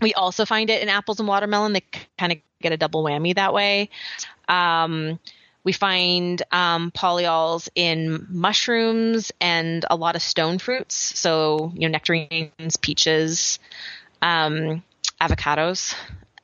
We 0.00 0.14
also 0.14 0.44
find 0.44 0.70
it 0.70 0.82
in 0.82 0.88
apples 0.88 1.18
and 1.18 1.28
watermelon. 1.28 1.72
They 1.72 1.82
kind 2.18 2.32
of 2.32 2.38
get 2.60 2.72
a 2.72 2.76
double 2.76 3.02
whammy 3.02 3.34
that 3.34 3.52
way. 3.52 3.90
Um, 4.48 5.18
we 5.64 5.72
find 5.72 6.42
um, 6.50 6.90
polyols 6.90 7.68
in 7.74 8.26
mushrooms 8.28 9.32
and 9.40 9.84
a 9.90 9.96
lot 9.96 10.16
of 10.16 10.22
stone 10.22 10.58
fruits. 10.58 10.96
So, 10.96 11.72
you 11.74 11.88
know, 11.88 11.92
nectarines, 11.92 12.76
peaches, 12.76 13.58
um, 14.20 14.82
avocados. 15.20 15.94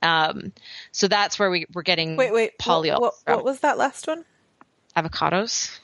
Um, 0.03 0.53
so 0.93 1.09
that's 1.09 1.39
where 1.39 1.51
we, 1.51 1.67
we're 1.73 1.83
getting 1.83 2.17
wait, 2.17 2.33
wait, 2.33 2.59
polyols. 2.59 3.01
What, 3.01 3.15
what, 3.25 3.37
what 3.37 3.45
was 3.45 3.61
that 3.61 3.79
last 3.79 4.07
one? 4.07 4.25
Avocados. 4.97 5.79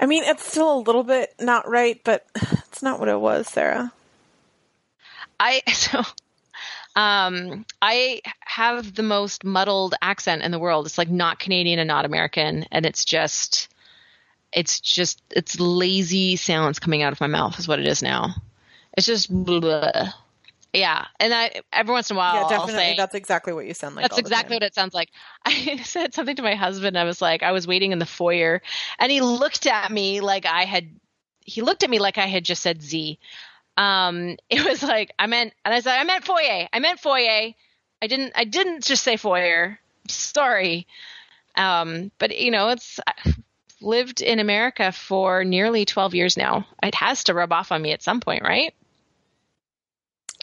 I 0.00 0.06
mean, 0.06 0.24
it's 0.24 0.44
still 0.44 0.78
a 0.78 0.80
little 0.80 1.04
bit 1.04 1.34
not 1.40 1.68
right, 1.68 2.00
but 2.04 2.24
it's 2.68 2.82
not 2.82 3.00
what 3.00 3.08
it 3.08 3.20
was, 3.20 3.48
Sarah. 3.48 3.92
I 5.38 5.62
so 5.72 6.02
um, 6.96 7.64
I 7.82 8.20
have 8.60 8.94
the 8.94 9.02
most 9.02 9.42
muddled 9.42 9.94
accent 10.02 10.42
in 10.42 10.50
the 10.50 10.58
world. 10.58 10.84
It's 10.84 10.98
like 10.98 11.08
not 11.08 11.38
Canadian 11.38 11.78
and 11.78 11.88
not 11.88 12.04
American, 12.04 12.66
and 12.70 12.84
it's 12.84 13.06
just, 13.06 13.72
it's 14.52 14.80
just, 14.80 15.22
it's 15.30 15.58
lazy 15.58 16.36
sounds 16.36 16.78
coming 16.78 17.02
out 17.02 17.12
of 17.12 17.20
my 17.20 17.26
mouth 17.26 17.58
is 17.58 17.66
what 17.66 17.78
it 17.78 17.86
is 17.86 18.02
now. 18.02 18.34
It's 18.92 19.06
just, 19.06 19.32
blah. 19.32 19.60
blah. 19.60 20.12
yeah. 20.74 21.06
And 21.18 21.32
I 21.32 21.62
every 21.72 21.92
once 21.92 22.10
in 22.10 22.16
a 22.16 22.18
while, 22.18 22.34
yeah, 22.34 22.42
I'll 22.42 22.48
definitely, 22.50 22.74
say, 22.74 22.94
that's 22.98 23.14
exactly 23.14 23.54
what 23.54 23.64
you 23.64 23.72
sound 23.72 23.96
like. 23.96 24.02
that's 24.02 24.18
exactly 24.18 24.56
what 24.56 24.62
it 24.62 24.74
sounds 24.74 24.92
like. 24.92 25.08
I 25.46 25.78
said 25.78 26.12
something 26.12 26.36
to 26.36 26.42
my 26.42 26.54
husband. 26.54 26.98
I 26.98 27.04
was 27.04 27.22
like, 27.22 27.42
I 27.42 27.52
was 27.52 27.66
waiting 27.66 27.92
in 27.92 27.98
the 27.98 28.06
foyer, 28.06 28.60
and 28.98 29.10
he 29.10 29.22
looked 29.22 29.66
at 29.66 29.90
me 29.90 30.20
like 30.20 30.44
I 30.44 30.64
had. 30.64 30.88
He 31.46 31.62
looked 31.62 31.82
at 31.82 31.88
me 31.88 31.98
like 31.98 32.18
I 32.18 32.26
had 32.26 32.44
just 32.44 32.62
said 32.62 32.82
Z. 32.82 33.18
Um, 33.78 34.36
it 34.50 34.62
was 34.64 34.82
like 34.82 35.12
I 35.18 35.26
meant, 35.28 35.54
and 35.64 35.72
I 35.72 35.80
said 35.80 35.98
I 35.98 36.04
meant 36.04 36.24
foyer. 36.24 36.68
I 36.70 36.78
meant 36.78 37.00
foyer. 37.00 37.54
I 38.02 38.06
didn't. 38.06 38.32
I 38.34 38.44
didn't 38.44 38.84
just 38.84 39.02
say 39.04 39.16
foyer. 39.16 39.78
Sorry. 40.08 40.86
Um, 41.56 42.10
but 42.18 42.38
you 42.38 42.50
know, 42.50 42.68
it's 42.68 42.98
I've 43.06 43.38
lived 43.80 44.20
in 44.22 44.38
America 44.38 44.92
for 44.92 45.44
nearly 45.44 45.84
twelve 45.84 46.14
years 46.14 46.36
now. 46.36 46.66
It 46.82 46.94
has 46.94 47.24
to 47.24 47.34
rub 47.34 47.52
off 47.52 47.72
on 47.72 47.82
me 47.82 47.92
at 47.92 48.02
some 48.02 48.20
point, 48.20 48.42
right? 48.42 48.74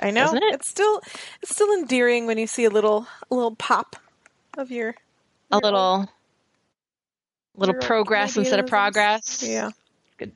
I 0.01 0.11
know 0.11 0.31
it? 0.31 0.43
it's 0.53 0.67
still 0.67 1.01
it's 1.41 1.55
still 1.55 1.73
endearing 1.73 2.27
when 2.27 2.37
you 2.37 2.45
see 2.45 2.65
a 2.65 2.69
little 2.69 3.07
a 3.31 3.35
little 3.35 3.55
pop 3.55 3.95
of 4.57 4.69
your 4.69 4.89
A 4.89 5.55
your 5.55 5.61
little, 5.61 6.09
little 7.55 7.73
your 7.73 7.81
progress 7.81 8.37
instead 8.37 8.59
of 8.59 8.67
progress. 8.67 9.43
Yeah, 9.43 9.71
Good 10.17 10.33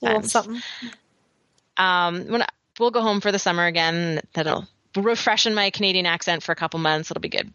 little 0.00 0.20
times. 0.22 0.32
something. 0.32 0.60
um, 1.76 2.26
when 2.26 2.42
I, 2.42 2.48
we'll 2.80 2.90
go 2.90 3.00
home 3.02 3.20
for 3.20 3.30
the 3.30 3.38
summer 3.38 3.66
again. 3.66 4.20
That'll 4.34 4.66
refreshen 5.02 5.54
my 5.54 5.70
Canadian 5.70 6.06
accent 6.06 6.42
for 6.42 6.52
a 6.52 6.56
couple 6.56 6.80
months. 6.80 7.10
It'll 7.10 7.20
be 7.20 7.28
good. 7.28 7.52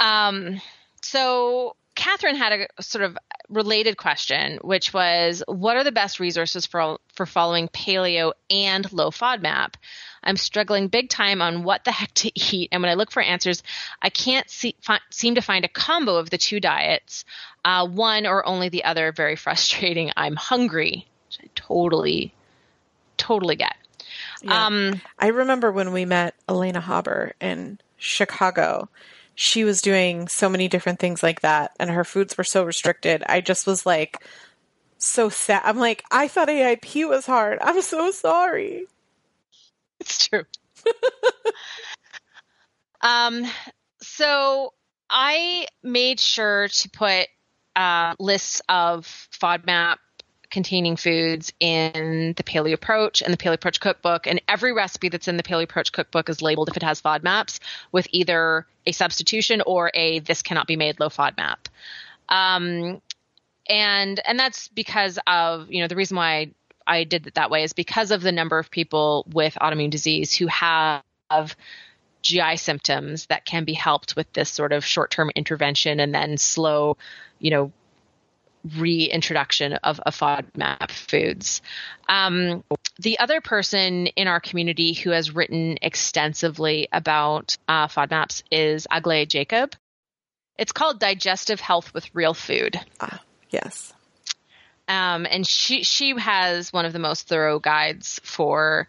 Um, 0.00 0.60
so 1.02 1.76
Catherine 1.94 2.36
had 2.36 2.68
a 2.78 2.82
sort 2.82 3.04
of 3.04 3.18
related 3.48 3.96
question, 3.96 4.58
which 4.62 4.92
was, 4.92 5.42
what 5.48 5.76
are 5.76 5.84
the 5.84 5.92
best 5.92 6.20
resources 6.20 6.66
for 6.66 6.98
for 7.14 7.26
following 7.26 7.68
paleo 7.68 8.32
and 8.48 8.90
low 8.92 9.10
FODMAP? 9.10 9.74
I'm 10.22 10.36
struggling 10.36 10.88
big 10.88 11.08
time 11.08 11.42
on 11.42 11.64
what 11.64 11.84
the 11.84 11.90
heck 11.98 12.12
to 12.14 12.30
eat, 12.34 12.68
and 12.70 12.82
when 12.82 12.90
I 12.90 12.94
look 12.94 13.10
for 13.10 13.22
answers, 13.22 13.62
I 14.00 14.10
can't 14.10 14.48
see, 14.48 14.76
fi- 14.80 15.00
seem 15.10 15.34
to 15.34 15.40
find 15.40 15.64
a 15.64 15.68
combo 15.68 16.16
of 16.16 16.30
the 16.30 16.38
two 16.38 16.60
diets. 16.60 17.24
Uh, 17.64 17.86
one 17.86 18.26
or 18.26 18.46
only 18.46 18.68
the 18.68 18.84
other. 18.84 19.10
Very 19.10 19.36
frustrating. 19.36 20.12
I'm 20.16 20.36
hungry. 20.36 21.08
Which 21.26 21.40
I 21.42 21.48
totally, 21.56 22.32
totally 23.16 23.56
get. 23.56 23.74
Yeah. 24.42 24.66
Um, 24.66 25.00
I 25.18 25.28
remember 25.28 25.72
when 25.72 25.92
we 25.92 26.04
met 26.04 26.34
Alaena 26.48 26.82
Haber 26.82 27.32
in 27.40 27.78
Chicago. 27.96 28.88
She 29.34 29.64
was 29.64 29.82
doing 29.82 30.28
so 30.28 30.48
many 30.48 30.68
different 30.68 30.98
things 30.98 31.22
like 31.22 31.40
that, 31.42 31.72
and 31.78 31.90
her 31.90 32.04
foods 32.04 32.36
were 32.36 32.44
so 32.44 32.64
restricted. 32.64 33.22
I 33.26 33.40
just 33.40 33.66
was 33.66 33.86
like 33.86 34.24
so 34.98 35.28
sad. 35.28 35.62
I'm 35.64 35.78
like, 35.78 36.04
I 36.10 36.28
thought 36.28 36.48
AIP 36.48 37.08
was 37.08 37.26
hard. 37.26 37.58
I'm 37.60 37.80
so 37.82 38.10
sorry. 38.10 38.86
It's 40.00 40.26
true. 40.28 40.44
um, 43.00 43.44
so 44.00 44.72
I 45.10 45.66
made 45.82 46.20
sure 46.20 46.68
to 46.68 46.90
put 46.90 47.28
uh, 47.76 48.14
lists 48.18 48.60
of 48.68 49.06
FODMAP 49.40 49.96
containing 50.50 50.96
foods 50.96 51.52
in 51.60 52.34
the 52.36 52.42
Paleo 52.42 52.72
Approach 52.72 53.22
and 53.22 53.32
the 53.32 53.36
Paleo 53.36 53.54
Approach 53.54 53.80
cookbook, 53.80 54.26
and 54.26 54.40
every 54.48 54.72
recipe 54.72 55.08
that's 55.08 55.28
in 55.28 55.36
the 55.36 55.42
Paleo 55.42 55.64
Approach 55.64 55.92
cookbook 55.92 56.28
is 56.28 56.42
labeled 56.42 56.68
if 56.68 56.76
it 56.76 56.82
has 56.82 57.00
FODMAPs 57.00 57.60
with 57.92 58.06
either 58.10 58.66
a 58.86 58.92
substitution 58.92 59.62
or 59.66 59.90
a 59.94 60.20
"this 60.20 60.42
cannot 60.42 60.66
be 60.66 60.76
made 60.76 61.00
low 61.00 61.08
FODMAP." 61.08 61.58
Um, 62.28 63.00
and 63.68 64.20
and 64.24 64.38
that's 64.38 64.68
because 64.68 65.18
of 65.26 65.70
you 65.70 65.82
know 65.82 65.88
the 65.88 65.96
reason 65.96 66.16
why 66.16 66.50
I 66.86 67.04
did 67.04 67.26
it 67.26 67.34
that 67.34 67.50
way 67.50 67.62
is 67.62 67.72
because 67.72 68.10
of 68.10 68.22
the 68.22 68.32
number 68.32 68.58
of 68.58 68.70
people 68.70 69.26
with 69.32 69.56
autoimmune 69.60 69.90
disease 69.90 70.34
who 70.34 70.46
have 70.46 71.02
GI 72.22 72.56
symptoms 72.56 73.26
that 73.26 73.44
can 73.44 73.64
be 73.64 73.74
helped 73.74 74.16
with 74.16 74.32
this 74.32 74.50
sort 74.50 74.72
of 74.72 74.84
short-term 74.84 75.30
intervention 75.36 76.00
and 76.00 76.14
then 76.14 76.38
slow, 76.38 76.96
you 77.38 77.50
know, 77.50 77.72
reintroduction 78.76 79.74
of, 79.74 80.00
of 80.00 80.14
FODMAP 80.14 80.90
foods. 80.90 81.62
Um, 82.08 82.64
the 82.98 83.18
other 83.18 83.40
person 83.40 84.08
in 84.08 84.28
our 84.28 84.40
community 84.40 84.92
who 84.92 85.10
has 85.10 85.34
written 85.34 85.78
extensively 85.82 86.88
about 86.92 87.56
uh, 87.68 87.86
FODMAPs 87.86 88.42
is 88.50 88.86
Aglaé 88.90 89.28
Jacob. 89.28 89.74
It's 90.58 90.72
called 90.72 90.98
Digestive 90.98 91.60
Health 91.60 91.94
with 91.94 92.12
Real 92.14 92.34
Food. 92.34 92.80
Ah, 93.00 93.22
yes. 93.50 93.92
Um, 94.88 95.26
and 95.30 95.46
she 95.46 95.84
she 95.84 96.18
has 96.18 96.72
one 96.72 96.86
of 96.86 96.92
the 96.92 96.98
most 96.98 97.28
thorough 97.28 97.58
guides 97.58 98.20
for 98.24 98.88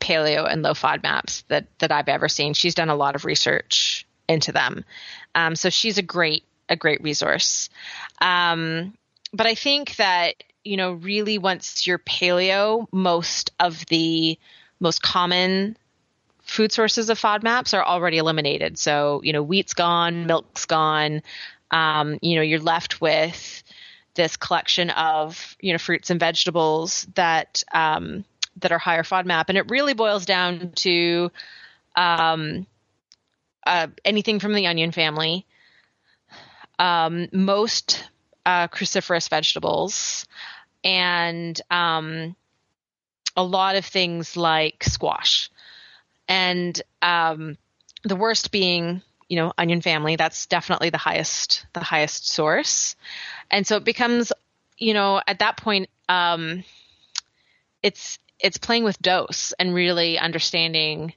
paleo 0.00 0.50
and 0.50 0.62
low 0.62 0.72
FODMAPs 0.72 1.44
that 1.48 1.66
that 1.80 1.90
I've 1.92 2.08
ever 2.08 2.28
seen. 2.28 2.54
She's 2.54 2.74
done 2.74 2.90
a 2.90 2.96
lot 2.96 3.16
of 3.16 3.24
research 3.24 4.06
into 4.28 4.52
them, 4.52 4.84
um, 5.34 5.56
so 5.56 5.68
she's 5.68 5.98
a 5.98 6.02
great 6.02 6.44
a 6.68 6.76
great 6.76 7.02
resource. 7.02 7.68
Um, 8.20 8.94
but 9.32 9.46
I 9.46 9.54
think 9.54 9.96
that 9.96 10.34
you 10.64 10.76
know 10.76 10.92
really 10.92 11.38
once 11.38 11.86
you're 11.86 11.98
paleo, 11.98 12.86
most 12.92 13.50
of 13.58 13.84
the 13.86 14.38
most 14.80 15.02
common 15.02 15.76
food 16.42 16.72
sources 16.72 17.08
of 17.08 17.20
FODMAPs 17.20 17.72
are 17.74 17.84
already 17.84 18.18
eliminated. 18.18 18.78
So 18.78 19.20
you 19.24 19.32
know 19.32 19.42
wheat's 19.42 19.74
gone, 19.74 20.26
milk's 20.26 20.66
gone. 20.66 21.22
Um, 21.70 22.18
you 22.22 22.36
know 22.36 22.42
you're 22.42 22.60
left 22.60 23.00
with 23.00 23.62
this 24.14 24.36
collection 24.36 24.90
of 24.90 25.56
you 25.60 25.72
know 25.72 25.78
fruits 25.78 26.10
and 26.10 26.20
vegetables 26.20 27.06
that 27.14 27.64
um, 27.72 28.24
that 28.60 28.72
are 28.72 28.78
higher 28.78 29.02
FODMAP, 29.02 29.46
and 29.48 29.58
it 29.58 29.70
really 29.70 29.94
boils 29.94 30.26
down 30.26 30.72
to 30.76 31.30
um, 31.96 32.66
uh, 33.66 33.88
anything 34.04 34.40
from 34.40 34.54
the 34.54 34.66
onion 34.66 34.92
family, 34.92 35.46
um, 36.78 37.28
most 37.32 38.04
uh, 38.44 38.68
cruciferous 38.68 39.28
vegetables, 39.28 40.26
and 40.84 41.60
um, 41.70 42.34
a 43.36 43.42
lot 43.42 43.76
of 43.76 43.84
things 43.84 44.36
like 44.36 44.84
squash, 44.84 45.50
and 46.28 46.80
um, 47.00 47.56
the 48.04 48.16
worst 48.16 48.50
being 48.50 49.02
you 49.28 49.36
know 49.36 49.52
onion 49.56 49.80
family. 49.80 50.16
That's 50.16 50.46
definitely 50.46 50.90
the 50.90 50.98
highest 50.98 51.66
the 51.72 51.80
highest 51.80 52.28
source, 52.28 52.96
and 53.50 53.66
so 53.66 53.76
it 53.76 53.84
becomes 53.84 54.32
you 54.76 54.94
know 54.94 55.20
at 55.26 55.38
that 55.40 55.56
point 55.56 55.88
um, 56.08 56.64
it's 57.82 58.18
it's 58.38 58.58
playing 58.58 58.84
with 58.84 59.00
dose 59.00 59.52
and 59.58 59.74
really 59.74 60.18
understanding 60.18 61.14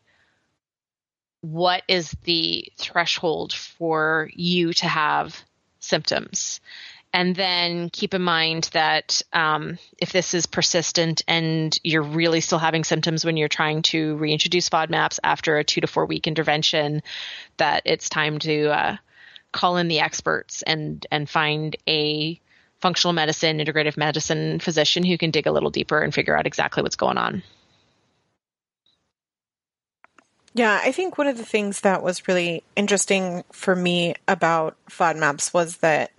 what 1.42 1.84
is 1.88 2.16
the 2.24 2.68
threshold 2.78 3.54
for 3.54 4.30
you 4.34 4.74
to 4.74 4.88
have 4.88 5.44
symptoms 5.80 6.60
and 7.16 7.34
then 7.34 7.90
keep 7.92 8.14
in 8.14 8.22
mind 8.22 8.70
that 8.74 9.22
um, 9.32 9.80
if 9.98 10.12
this 10.12 10.34
is 10.34 10.46
persistent 10.46 11.22
and 11.30 11.80
you're 11.82 12.02
really 12.02 12.42
still 12.42 12.60
having 12.60 12.84
symptoms 12.84 13.24
when 13.24 13.38
you're 13.38 13.48
trying 13.48 13.82
to 13.84 14.18
reintroduce 14.18 14.68
FODMAPs 14.68 15.20
after 15.24 15.58
a 15.58 15.64
two 15.64 15.80
to 15.80 15.88
four 15.88 16.06
week 16.06 16.28
intervention, 16.28 17.02
that 17.56 17.84
it's 17.86 18.10
time 18.10 18.38
to 18.40 18.68
uh, 18.68 18.98
call 19.54 19.78
in 19.78 19.88
the 19.88 20.02
experts 20.02 20.62
and 20.64 21.08
and 21.10 21.30
find 21.30 21.78
a 21.88 22.38
functional 22.82 23.14
medicine, 23.14 23.60
integrative 23.60 23.96
medicine 23.96 24.60
physician 24.60 25.06
who 25.06 25.18
can 25.18 25.32
dig 25.32 25.48
a 25.48 25.54
little 25.54 25.70
deeper 25.70 26.02
and 26.02 26.14
figure 26.14 26.38
out 26.38 26.46
exactly 26.46 26.84
what's 26.84 26.98
going 26.98 27.18
on. 27.18 27.42
Yeah, 30.54 30.82
I 30.84 30.92
think 30.92 31.18
one 31.18 31.28
of 31.28 31.38
the 31.38 31.46
things 31.46 31.80
that 31.80 32.04
was 32.04 32.28
really 32.28 32.62
interesting 32.76 33.46
for 33.54 33.74
me 33.74 34.16
about 34.28 34.76
FODMAPs 34.90 35.54
was 35.54 35.78
that 35.78 36.12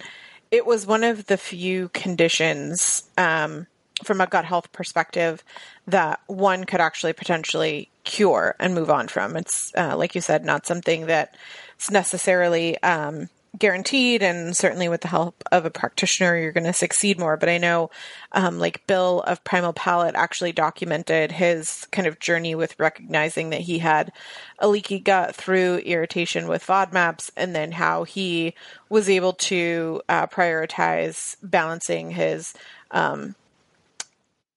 it 0.51 0.67
was 0.67 0.87
one 0.87 1.05
of 1.05 1.27
the 1.27 1.37
few 1.37 1.89
conditions 1.91 3.05
um, 3.19 3.67
from 4.05 4.21
a 4.21 4.27
gut 4.27 4.45
health 4.45 4.71
perspective 4.73 5.43
that 5.87 6.21
one 6.27 6.65
could 6.65 6.81
actually 6.81 7.13
potentially 7.13 7.89
cure 8.05 8.55
and 8.59 8.75
move 8.75 8.91
on 8.91 9.09
from. 9.09 9.37
It's, 9.37 9.73
uh, 9.77 9.97
like 9.97 10.15
you 10.15 10.21
said, 10.21 10.45
not 10.45 10.67
something 10.67 11.07
that's 11.07 11.91
necessarily 11.91 12.81
um, 12.83 13.29
guaranteed 13.59 14.23
and 14.23 14.57
certainly 14.57 14.89
with 14.89 15.01
the 15.01 15.09
help 15.09 15.43
of 15.53 15.65
a 15.65 15.71
practitioner 15.71 16.39
you're 16.39 16.53
going 16.53 16.65
to 16.65 16.73
succeed 16.73 17.19
more. 17.19 17.37
But 17.37 17.49
i 17.49 17.59
know 17.59 17.91
um, 18.33 18.59
like 18.59 18.87
bill 18.87 19.23
of 19.23 19.43
primal 19.45 19.73
palate 19.73 20.15
actually 20.15 20.53
documented 20.53 21.33
his 21.33 21.87
kind 21.91 22.07
of 22.07 22.19
journey 22.19 22.55
with 22.55 22.79
recognizing 22.79 23.51
that 23.51 23.63
he 23.63 23.79
had 23.79 24.13
a 24.59 24.69
leaky 24.69 24.99
gut 24.99 25.35
through 25.35 25.79
irritation 25.79 26.49
with 26.49 26.67
fodmaps 26.67 27.31
and 27.37 27.55
then 27.55 27.73
how 27.73 28.05
he 28.05 28.55
was 28.89 29.09
able 29.09 29.33
to 29.33 30.01
uh, 30.09 30.27
prioritize 30.27 31.37
balancing 31.43 32.11
his 32.11 32.55
um, 32.91 33.35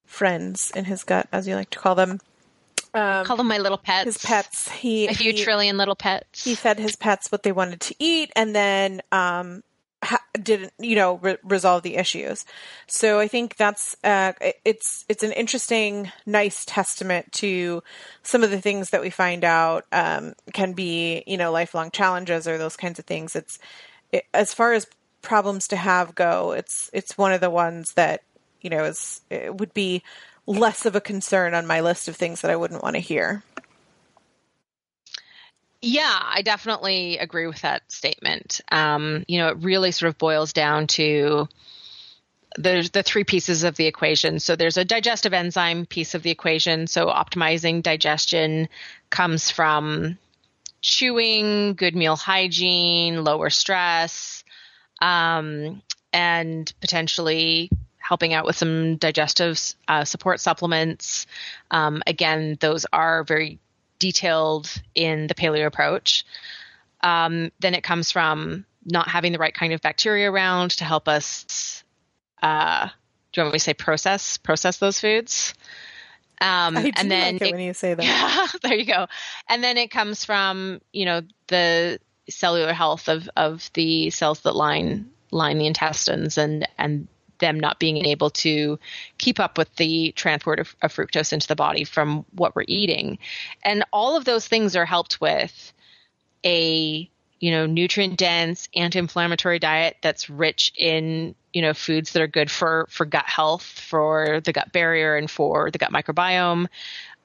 friends 0.06 0.72
in 0.76 0.86
his 0.86 1.04
gut 1.04 1.28
as 1.32 1.48
you 1.48 1.56
like 1.56 1.70
to 1.70 1.80
call 1.80 1.96
them 1.96 2.20
um, 2.94 3.26
Call 3.26 3.38
them 3.38 3.48
my 3.48 3.58
little 3.58 3.78
pets. 3.78 4.06
His 4.06 4.18
pets. 4.18 4.70
He 4.70 5.08
a 5.08 5.14
few 5.14 5.34
he, 5.34 5.44
trillion 5.44 5.78
little 5.78 5.96
pets. 5.96 6.44
He 6.44 6.56
fed 6.56 6.80
his 6.80 6.96
pets 6.96 7.32
what 7.32 7.44
they 7.44 7.52
wanted 7.52 7.82
to 7.82 7.96
eat, 8.00 8.32
and 8.36 8.56
then 8.56 9.02
um, 9.12 9.64
ha- 10.04 10.24
didn't 10.42 10.74
you 10.80 10.96
know 10.96 11.16
re- 11.18 11.38
resolve 11.44 11.84
the 11.84 11.98
issues. 11.98 12.46
So 12.88 13.20
I 13.20 13.28
think 13.28 13.58
that's 13.58 13.96
uh, 14.04 14.34
it's 14.66 15.06
it's 15.08 15.24
an 15.24 15.32
interesting, 15.34 16.12
nice 16.26 16.66
testament 16.66 17.32
to 17.34 17.84
some 18.24 18.44
of 18.44 18.52
the 18.52 18.62
things 18.62 18.90
that 18.90 19.02
we 19.02 19.10
find 19.10 19.44
out 19.44 19.86
um, 19.92 20.34
can 20.54 20.74
be 20.74 21.24
you 21.28 21.38
know 21.38 21.52
lifelong 21.52 21.92
challenges 21.92 22.48
or 22.48 22.58
those 22.58 22.76
kinds 22.76 23.00
of 23.00 23.06
things. 23.06 23.36
It's 23.36 23.60
it, 24.12 24.26
as 24.34 24.54
far 24.54 24.74
as 24.74 24.88
problems 25.22 25.68
to 25.68 25.76
have 25.76 26.16
go. 26.16 26.52
It's 26.52 26.90
it's 26.94 27.18
one 27.18 27.34
of 27.34 27.42
the 27.42 27.50
ones 27.50 27.94
that 27.94 28.24
you 28.62 28.70
know 28.70 28.86
is 28.86 29.22
it 29.30 29.58
would 29.58 29.74
be 29.74 30.04
less 30.50 30.88
of 30.88 30.96
a 30.96 31.02
concern 31.02 31.54
on 31.54 31.68
my 31.68 31.82
list 31.82 32.08
of 32.08 32.16
things 32.16 32.42
that 32.42 32.50
I 32.50 32.56
wouldn't 32.56 32.82
want 32.82 32.96
to 32.96 33.00
hear. 33.00 33.44
Yeah, 35.82 36.20
I 36.22 36.42
definitely 36.42 37.20
agree 37.20 37.46
with 37.48 37.62
that 37.62 37.90
statement. 37.90 38.60
Um, 38.72 39.24
you 39.28 39.38
know, 39.38 39.50
it 39.50 39.58
really 39.60 39.92
sort 39.92 40.10
of 40.10 40.18
boils 40.18 40.52
down 40.52 40.88
to 40.88 41.48
there's 42.58 42.90
the 42.90 43.04
three 43.04 43.24
pieces 43.24 43.64
of 43.64 43.76
the 43.76 43.86
equation. 43.86 44.40
So 44.40 44.56
there's 44.56 44.76
a 44.76 44.84
digestive 44.84 45.34
enzyme 45.34 45.86
piece 45.86 46.16
of 46.16 46.24
the 46.24 46.32
equation. 46.32 46.88
So 46.88 47.08
optimizing 47.08 47.84
digestion 47.84 48.68
comes 49.12 49.52
from 49.52 50.18
chewing, 50.82 51.76
good 51.76 51.96
meal 51.96 52.16
hygiene, 52.16 53.24
lower 53.24 53.52
stress, 53.52 54.44
um, 55.00 55.84
and 56.12 56.74
potentially 56.82 57.70
helping 58.10 58.34
out 58.34 58.44
with 58.44 58.56
some 58.56 58.96
digestive 58.96 59.62
uh, 59.88 60.04
support 60.04 60.40
supplements. 60.40 61.28
Um, 61.70 62.02
again, 62.08 62.58
those 62.60 62.88
are 62.92 63.24
very 63.24 63.60
detailed 64.00 64.68
in 64.96 65.28
the 65.28 65.36
paleo 65.36 65.68
approach. 65.68 66.26
Um, 67.02 67.52
then 67.60 67.76
it 67.76 67.84
comes 67.84 68.12
from 68.12 68.66
not 68.84 69.08
having 69.08 69.32
the 69.32 69.38
right 69.38 69.54
kind 69.54 69.74
of 69.74 69.82
bacteria 69.82 70.32
around 70.32 70.72
to 70.72 70.86
help 70.86 71.08
us. 71.08 71.84
Uh, 72.42 72.88
do 73.32 73.42
you 73.42 73.44
want 73.44 73.54
me 73.54 73.60
to 73.60 73.64
say 73.64 73.76
process 73.76 74.38
process 74.38 74.78
those 74.78 75.00
foods? 75.00 75.54
Um, 76.42 76.78
and 76.78 77.12
then 77.12 77.34
like 77.36 77.44
it, 77.44 77.48
it 77.50 77.52
when 77.52 77.62
you 77.62 77.76
say 77.76 77.94
that. 77.94 78.04
Yeah, 78.04 78.48
there 78.64 78.74
you 78.74 78.86
go. 78.86 79.06
And 79.48 79.64
then 79.64 79.78
it 79.78 79.92
comes 79.92 80.26
from 80.26 80.82
you 80.92 81.06
know 81.06 81.22
the 81.46 82.00
cellular 82.28 82.74
health 82.74 83.08
of 83.08 83.30
of 83.38 83.70
the 83.76 84.10
cells 84.10 84.42
that 84.42 84.56
line 84.56 85.12
line 85.30 85.60
the 85.60 85.68
intestines 85.68 86.40
and 86.40 86.68
and 86.80 87.08
them 87.40 87.60
not 87.60 87.80
being 87.80 88.06
able 88.06 88.30
to 88.30 88.80
keep 89.18 89.40
up 89.40 89.58
with 89.58 89.74
the 89.76 90.12
transport 90.14 90.60
of, 90.60 90.76
of 90.82 90.94
fructose 90.94 91.34
into 91.34 91.48
the 91.48 91.56
body 91.56 91.84
from 91.84 92.26
what 92.36 92.56
we're 92.56 92.66
eating. 92.68 93.18
And 93.64 93.84
all 93.92 94.16
of 94.16 94.26
those 94.26 94.48
things 94.48 94.76
are 94.76 94.86
helped 94.86 95.20
with 95.20 95.74
a 96.46 97.10
you 97.40 97.52
know 97.52 97.66
nutrient 97.66 98.18
dense 98.18 98.68
anti-inflammatory 98.76 99.60
diet 99.60 99.98
that's 100.02 100.30
rich 100.30 100.72
in 100.78 101.36
you 101.54 101.62
know 101.62 101.74
foods 101.74 102.14
that 102.14 102.22
are 102.22 102.28
good 102.28 102.52
for 102.52 102.86
for 102.90 103.06
gut 103.06 103.26
health 103.26 103.64
for 103.64 104.42
the 104.42 104.54
gut 104.54 104.72
barrier 104.72 105.16
and 105.16 105.32
for 105.32 105.72
the 105.72 105.78
gut 105.78 105.92
microbiome 105.92 106.68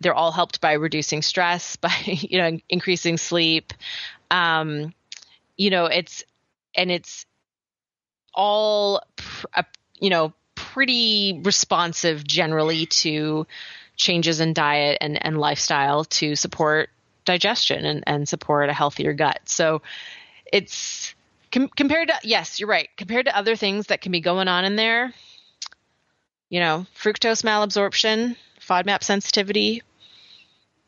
they're 0.00 0.14
all 0.14 0.33
helped 0.33 0.61
by 0.61 0.72
reducing 0.72 1.22
stress 1.22 1.77
by 1.85 1.94
you 2.07 2.38
know 2.38 2.59
increasing 2.68 3.16
sleep 3.16 3.72
um 4.31 4.92
you 5.57 5.70
know 5.70 5.87
it's 5.87 6.24
and 6.74 6.90
it's 6.90 7.27
all 8.35 9.03
pr- 9.16 9.46
a 9.55 9.64
you 9.98 10.11
know, 10.11 10.33
pretty 10.54 11.40
responsive 11.44 12.24
generally 12.24 12.87
to 12.87 13.46
changes 13.96 14.40
in 14.40 14.52
diet 14.52 14.98
and, 15.00 15.24
and 15.24 15.38
lifestyle 15.38 16.04
to 16.04 16.35
support 16.37 16.90
digestion 17.24 17.85
and, 17.85 18.04
and 18.07 18.28
support 18.28 18.68
a 18.68 18.72
healthier 18.72 19.12
gut. 19.12 19.40
So 19.44 19.83
it's 20.52 21.14
com- 21.52 21.68
compared 21.68 22.09
to, 22.09 22.14
yes, 22.22 22.61
you're 22.61 22.68
right, 22.68 22.88
compared 22.96 23.26
to 23.26 23.37
other 23.37 23.57
things 23.57 23.87
that 23.87 24.00
can 24.00 24.12
be 24.12 24.20
going 24.20 24.48
on 24.48 24.64
in 24.64 24.76
there, 24.76 25.12
you 26.48 26.61
know, 26.61 26.87
fructose 26.96 27.42
malabsorption, 27.42 28.37
FODMAP 28.61 29.02
sensitivity, 29.02 29.83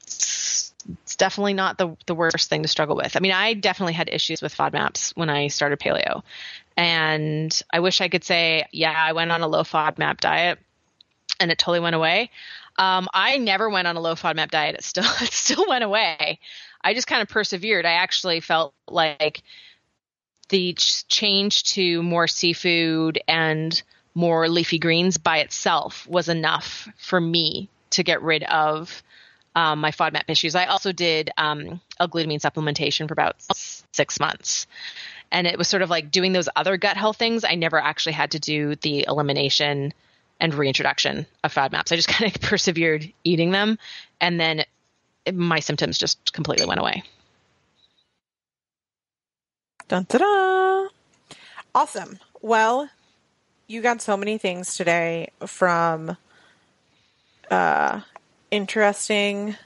it's, 0.02 0.72
it's 1.02 1.16
definitely 1.16 1.54
not 1.54 1.78
the, 1.78 1.96
the 2.06 2.14
worst 2.14 2.48
thing 2.48 2.62
to 2.62 2.68
struggle 2.68 2.96
with. 2.96 3.16
I 3.16 3.20
mean, 3.20 3.32
I 3.32 3.54
definitely 3.54 3.94
had 3.94 4.08
issues 4.12 4.42
with 4.42 4.56
FODMAPs 4.56 5.16
when 5.16 5.30
I 5.30 5.48
started 5.48 5.80
paleo. 5.80 6.22
And 6.76 7.62
I 7.72 7.80
wish 7.80 8.00
I 8.00 8.08
could 8.08 8.24
say, 8.24 8.66
yeah, 8.72 8.94
I 8.96 9.12
went 9.12 9.32
on 9.32 9.42
a 9.42 9.48
low 9.48 9.62
FODMAP 9.62 10.18
diet 10.18 10.58
and 11.40 11.50
it 11.50 11.58
totally 11.58 11.80
went 11.80 11.96
away. 11.96 12.30
Um, 12.78 13.08
I 13.14 13.38
never 13.38 13.70
went 13.70 13.88
on 13.88 13.96
a 13.96 14.00
low 14.00 14.14
FODMAP 14.14 14.50
diet. 14.50 14.76
It 14.76 14.84
still, 14.84 15.04
it 15.04 15.32
still 15.32 15.66
went 15.68 15.84
away. 15.84 16.38
I 16.82 16.94
just 16.94 17.06
kind 17.06 17.22
of 17.22 17.28
persevered. 17.28 17.86
I 17.86 17.92
actually 17.92 18.40
felt 18.40 18.74
like 18.88 19.42
the 20.50 20.74
change 20.74 21.64
to 21.64 22.02
more 22.02 22.28
seafood 22.28 23.20
and 23.26 23.82
more 24.14 24.48
leafy 24.48 24.78
greens 24.78 25.18
by 25.18 25.38
itself 25.38 26.06
was 26.06 26.28
enough 26.28 26.88
for 26.96 27.20
me 27.20 27.68
to 27.90 28.02
get 28.02 28.22
rid 28.22 28.44
of 28.44 29.02
um, 29.54 29.80
my 29.80 29.90
FODMAP 29.90 30.24
issues. 30.28 30.54
I 30.54 30.66
also 30.66 30.92
did 30.92 31.30
um, 31.38 31.80
L-glutamine 31.98 32.40
supplementation 32.40 33.08
for 33.08 33.14
about 33.14 33.36
six 33.92 34.20
months 34.20 34.66
and 35.32 35.46
it 35.46 35.58
was 35.58 35.68
sort 35.68 35.82
of 35.82 35.90
like 35.90 36.10
doing 36.10 36.32
those 36.32 36.48
other 36.56 36.76
gut 36.76 36.96
health 36.96 37.16
things. 37.16 37.44
I 37.44 37.54
never 37.54 37.78
actually 37.78 38.12
had 38.12 38.32
to 38.32 38.38
do 38.38 38.74
the 38.76 39.04
elimination 39.08 39.92
and 40.40 40.54
reintroduction 40.54 41.26
of 41.44 41.52
FODMAPs. 41.54 41.92
I 41.92 41.96
just 41.96 42.08
kind 42.08 42.34
of 42.34 42.40
persevered 42.40 43.10
eating 43.24 43.50
them, 43.50 43.78
and 44.20 44.40
then 44.40 44.64
my 45.32 45.60
symptoms 45.60 45.98
just 45.98 46.32
completely 46.32 46.66
went 46.66 46.80
away. 46.80 47.02
Dun, 49.88 50.06
da, 50.08 50.18
da. 50.18 50.88
Awesome. 51.74 52.18
Well, 52.42 52.88
you 53.68 53.82
got 53.82 54.00
so 54.00 54.16
many 54.16 54.38
things 54.38 54.76
today 54.76 55.30
from 55.46 56.16
uh 57.50 58.00
interesting 58.50 59.56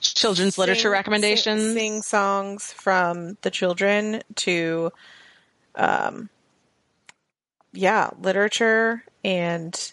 Children's 0.00 0.56
literature 0.58 0.82
sing- 0.82 0.90
recommendations. 0.90 1.62
sing, 1.62 1.74
sing 1.74 2.02
songs 2.02 2.72
from 2.72 3.36
the 3.42 3.50
children 3.50 4.22
to 4.36 4.90
um 5.74 6.28
yeah 7.72 8.10
literature 8.20 9.04
and 9.24 9.92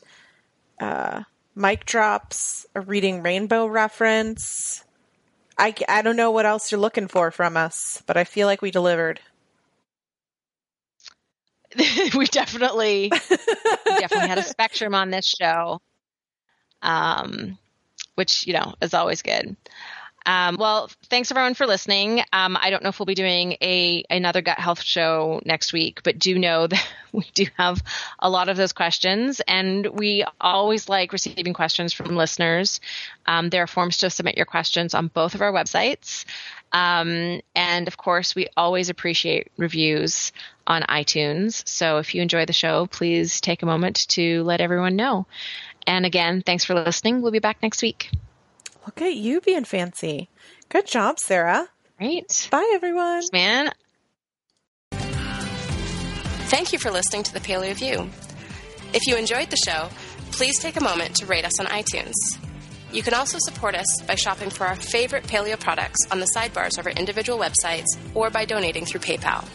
uh 0.80 1.24
mic 1.56 1.86
drops 1.86 2.66
a 2.76 2.82
reading 2.82 3.22
rainbow 3.22 3.66
reference. 3.68 4.84
I, 5.60 5.74
I 5.90 6.02
don't 6.04 6.16
know 6.16 6.30
what 6.32 6.46
else 6.46 6.72
you're 6.72 6.80
looking 6.80 7.08
for 7.08 7.32
from 7.32 7.58
us 7.58 8.02
but 8.06 8.16
i 8.18 8.24
feel 8.24 8.48
like 8.48 8.62
we 8.62 8.72
delivered. 8.72 9.20
We 12.16 12.26
definitely 12.28 13.12
we 13.12 13.96
definitely 14.00 14.28
had 14.30 14.38
a 14.38 14.44
spectrum 14.44 14.96
on 14.96 15.10
this 15.12 15.26
show 15.26 15.82
um 16.82 17.58
which 18.16 18.48
you 18.48 18.54
know 18.54 18.74
is 18.82 18.94
always 18.94 19.22
good 19.22 19.56
um, 20.28 20.58
well 20.60 20.90
thanks 21.06 21.32
everyone 21.32 21.56
for 21.56 21.66
listening 21.66 22.22
um, 22.32 22.56
i 22.62 22.70
don't 22.70 22.84
know 22.84 22.90
if 22.90 23.00
we'll 23.00 23.08
be 23.08 23.16
doing 23.16 23.54
a 23.62 24.04
another 24.10 24.42
gut 24.42 24.60
health 24.60 24.82
show 24.82 25.42
next 25.46 25.74
week 25.74 26.04
but 26.04 26.20
do 26.20 26.38
know 26.38 26.68
that 26.68 26.88
we 27.12 27.26
do 27.34 27.48
have 27.58 27.82
a 28.20 28.30
lot 28.30 28.50
of 28.50 28.58
those 28.58 28.74
questions 28.74 29.42
and 29.48 29.88
we 29.88 30.24
always 30.40 30.88
like 30.88 31.12
receiving 31.12 31.54
questions 31.54 31.94
from 31.94 32.16
listeners 32.16 32.80
um, 33.26 33.50
there 33.50 33.64
are 33.64 33.68
forms 33.68 33.98
to 33.98 34.10
submit 34.10 34.38
your 34.38 34.46
questions 34.46 34.94
on 34.94 35.08
both 35.08 35.34
of 35.34 35.42
our 35.42 35.52
websites 35.52 36.26
um, 36.72 37.42
and 37.56 37.88
of 37.88 37.98
course, 37.98 38.36
we 38.36 38.48
always 38.58 38.90
appreciate 38.90 39.52
reviews 39.58 40.32
on 40.66 40.84
iTunes. 40.84 41.68
So 41.68 41.98
if 41.98 42.14
you 42.14 42.22
enjoy 42.22 42.46
the 42.46 42.54
show, 42.54 42.88
please 42.88 43.40
take 43.42 43.64
a 43.64 43.66
moment 43.66 44.08
to 44.10 44.44
let 44.44 44.62
everyone 44.62 44.96
know. 44.96 45.28
And 45.86 46.06
again, 46.06 46.44
thanks 46.46 46.66
for 46.66 46.74
listening. 46.74 47.22
We'll 47.22 47.32
be 47.32 47.40
back 47.40 47.64
next 47.64 47.82
week. 47.82 48.12
Look 48.88 49.02
at 49.02 49.16
you 49.16 49.40
being 49.42 49.64
fancy 49.64 50.30
good 50.70 50.88
job 50.88 51.20
sarah 51.20 51.68
Right? 52.00 52.48
bye 52.52 52.72
everyone 52.74 53.22
Man, 53.32 53.72
Thank 56.48 56.72
you 56.72 56.80
for 56.80 56.92
listening 56.92 57.24
to 57.24 57.34
the 57.34 57.42
Paleo 57.42 57.74
View. 57.76 58.10
If 58.94 59.06
you 59.06 59.18
enjoyed 59.18 59.50
the 59.50 59.58
show, 59.58 59.90
please 60.32 60.58
take 60.60 60.78
a 60.78 60.82
moment 60.82 61.18
to 61.18 61.26
rate 61.26 61.44
us 61.44 61.60
on 61.60 61.66
iTunes. 61.66 62.14
You 62.94 63.04
can 63.04 63.14
also 63.14 63.38
support 63.42 63.76
us 63.76 63.86
by 64.08 64.16
shopping 64.16 64.50
for 64.50 64.66
our 64.66 64.78
favorite 64.78 65.26
paleo 65.26 65.60
products 65.60 66.00
on 66.10 66.22
the 66.22 66.30
sidebars 66.34 66.78
of 66.80 66.86
our 66.86 66.94
individual 66.94 67.38
websites 67.38 67.88
or 68.14 68.30
by 68.30 68.46
donating 68.46 68.86
through 68.86 69.02
PayPal. 69.02 69.46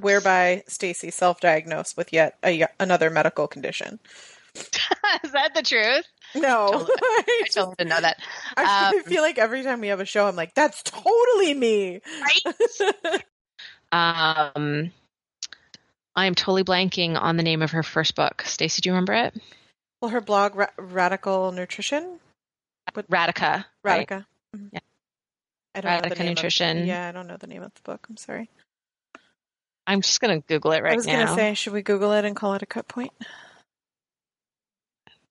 Whereby 0.00 0.62
Stacy 0.66 1.10
self-diagnosed 1.10 1.96
with 1.96 2.12
yet 2.12 2.36
a, 2.44 2.66
another 2.80 3.10
medical 3.10 3.46
condition. 3.46 3.98
Is 4.54 5.32
that 5.32 5.54
the 5.54 5.62
truth? 5.62 6.04
No. 6.34 6.68
I, 6.72 7.22
I 7.28 7.40
just- 7.44 7.54
totally 7.56 7.74
didn't 7.78 7.90
know 7.90 8.00
that. 8.00 8.18
I 8.56 8.90
Um, 8.94 9.02
feel 9.04 9.22
like 9.22 9.38
every 9.38 9.62
time 9.62 9.80
we 9.80 9.88
have 9.88 10.00
a 10.00 10.04
show, 10.06 10.26
I'm 10.26 10.36
like, 10.36 10.54
"That's 10.54 10.82
totally 10.82 11.54
me." 11.54 12.00
Um, 13.92 14.90
I 16.16 16.26
am 16.26 16.34
totally 16.34 16.64
blanking 16.64 17.20
on 17.20 17.36
the 17.36 17.42
name 17.42 17.60
of 17.60 17.72
her 17.72 17.82
first 17.82 18.14
book. 18.14 18.42
Stacy, 18.46 18.80
do 18.80 18.88
you 18.88 18.94
remember 18.94 19.12
it? 19.12 19.34
Well, 20.00 20.10
her 20.10 20.20
blog, 20.22 20.54
Ra- 20.54 20.66
Radical 20.78 21.52
Nutrition, 21.52 22.18
Radica. 22.94 23.66
right? 23.84 24.08
Radica. 24.08 24.24
Mhm. 24.56 24.70
Yeah. 24.72 24.78
I 25.74 25.80
don't 25.82 25.92
know 26.02 26.08
the 26.08 26.14
Radica 26.14 26.18
name 26.20 26.28
of- 26.28 26.36
Nutrition. 26.36 26.86
yeah, 26.86 27.08
I 27.08 27.12
don't 27.12 27.26
know 27.26 27.36
the 27.36 27.46
name 27.46 27.62
of 27.62 27.74
the 27.74 27.80
book. 27.82 28.06
I'm 28.08 28.16
sorry. 28.16 28.48
I'm 29.86 30.00
just 30.00 30.20
gonna 30.20 30.40
Google 30.40 30.72
it 30.72 30.82
right 30.82 30.90
now. 30.90 30.92
I 30.92 30.96
was 30.96 31.06
gonna 31.06 31.34
say, 31.34 31.54
should 31.54 31.72
we 31.72 31.82
Google 31.82 32.12
it 32.12 32.24
and 32.24 32.36
call 32.36 32.54
it 32.54 32.62
a 32.62 32.66
cut 32.66 32.88
point? 32.88 33.12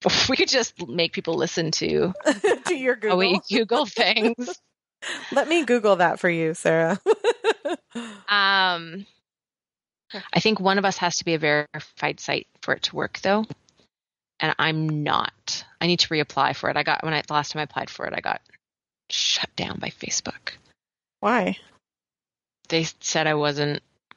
we 0.30 0.36
could 0.36 0.50
just 0.50 0.88
make 0.88 1.14
people 1.14 1.36
listen 1.36 1.72
to 1.72 2.14
to 2.66 2.76
your 2.76 2.96
Google. 2.96 3.18
we 3.18 3.40
Google 3.52 3.86
things. 3.86 4.50
Let 5.32 5.48
me 5.48 5.66
Google 5.66 5.98
that 5.98 6.20
for 6.20 6.30
you, 6.30 6.54
Sarah. 6.54 7.00
Um, 8.28 9.06
I 10.34 10.40
think 10.40 10.60
one 10.60 10.78
of 10.78 10.86
us 10.86 10.98
has 10.98 11.18
to 11.18 11.26
be 11.26 11.34
a 11.34 11.40
verified 11.40 12.20
site 12.20 12.48
for 12.62 12.74
it 12.74 12.84
to 12.84 12.96
work, 12.96 13.20
though, 13.20 13.46
and 14.40 14.56
I'm 14.60 15.04
not. 15.04 15.66
I 15.80 15.88
need 15.88 16.00
to 16.00 16.08
reapply 16.10 16.56
for 16.56 16.70
it. 16.70 16.78
I 16.78 16.84
got 16.84 17.04
when 17.04 17.14
I 17.14 17.22
the 17.22 17.34
last 17.34 17.52
time 17.52 17.62
I 17.62 17.64
applied 17.64 17.90
for 17.90 18.06
it, 18.06 18.14
I 18.16 18.22
got 18.22 18.42
shut 19.10 19.50
down 19.56 19.80
by 19.80 19.90
Facebook. 19.90 20.52
Why? 21.20 21.58
They 22.70 22.86
said 23.02 23.28
I 23.28 23.34
wasn't 23.34 23.82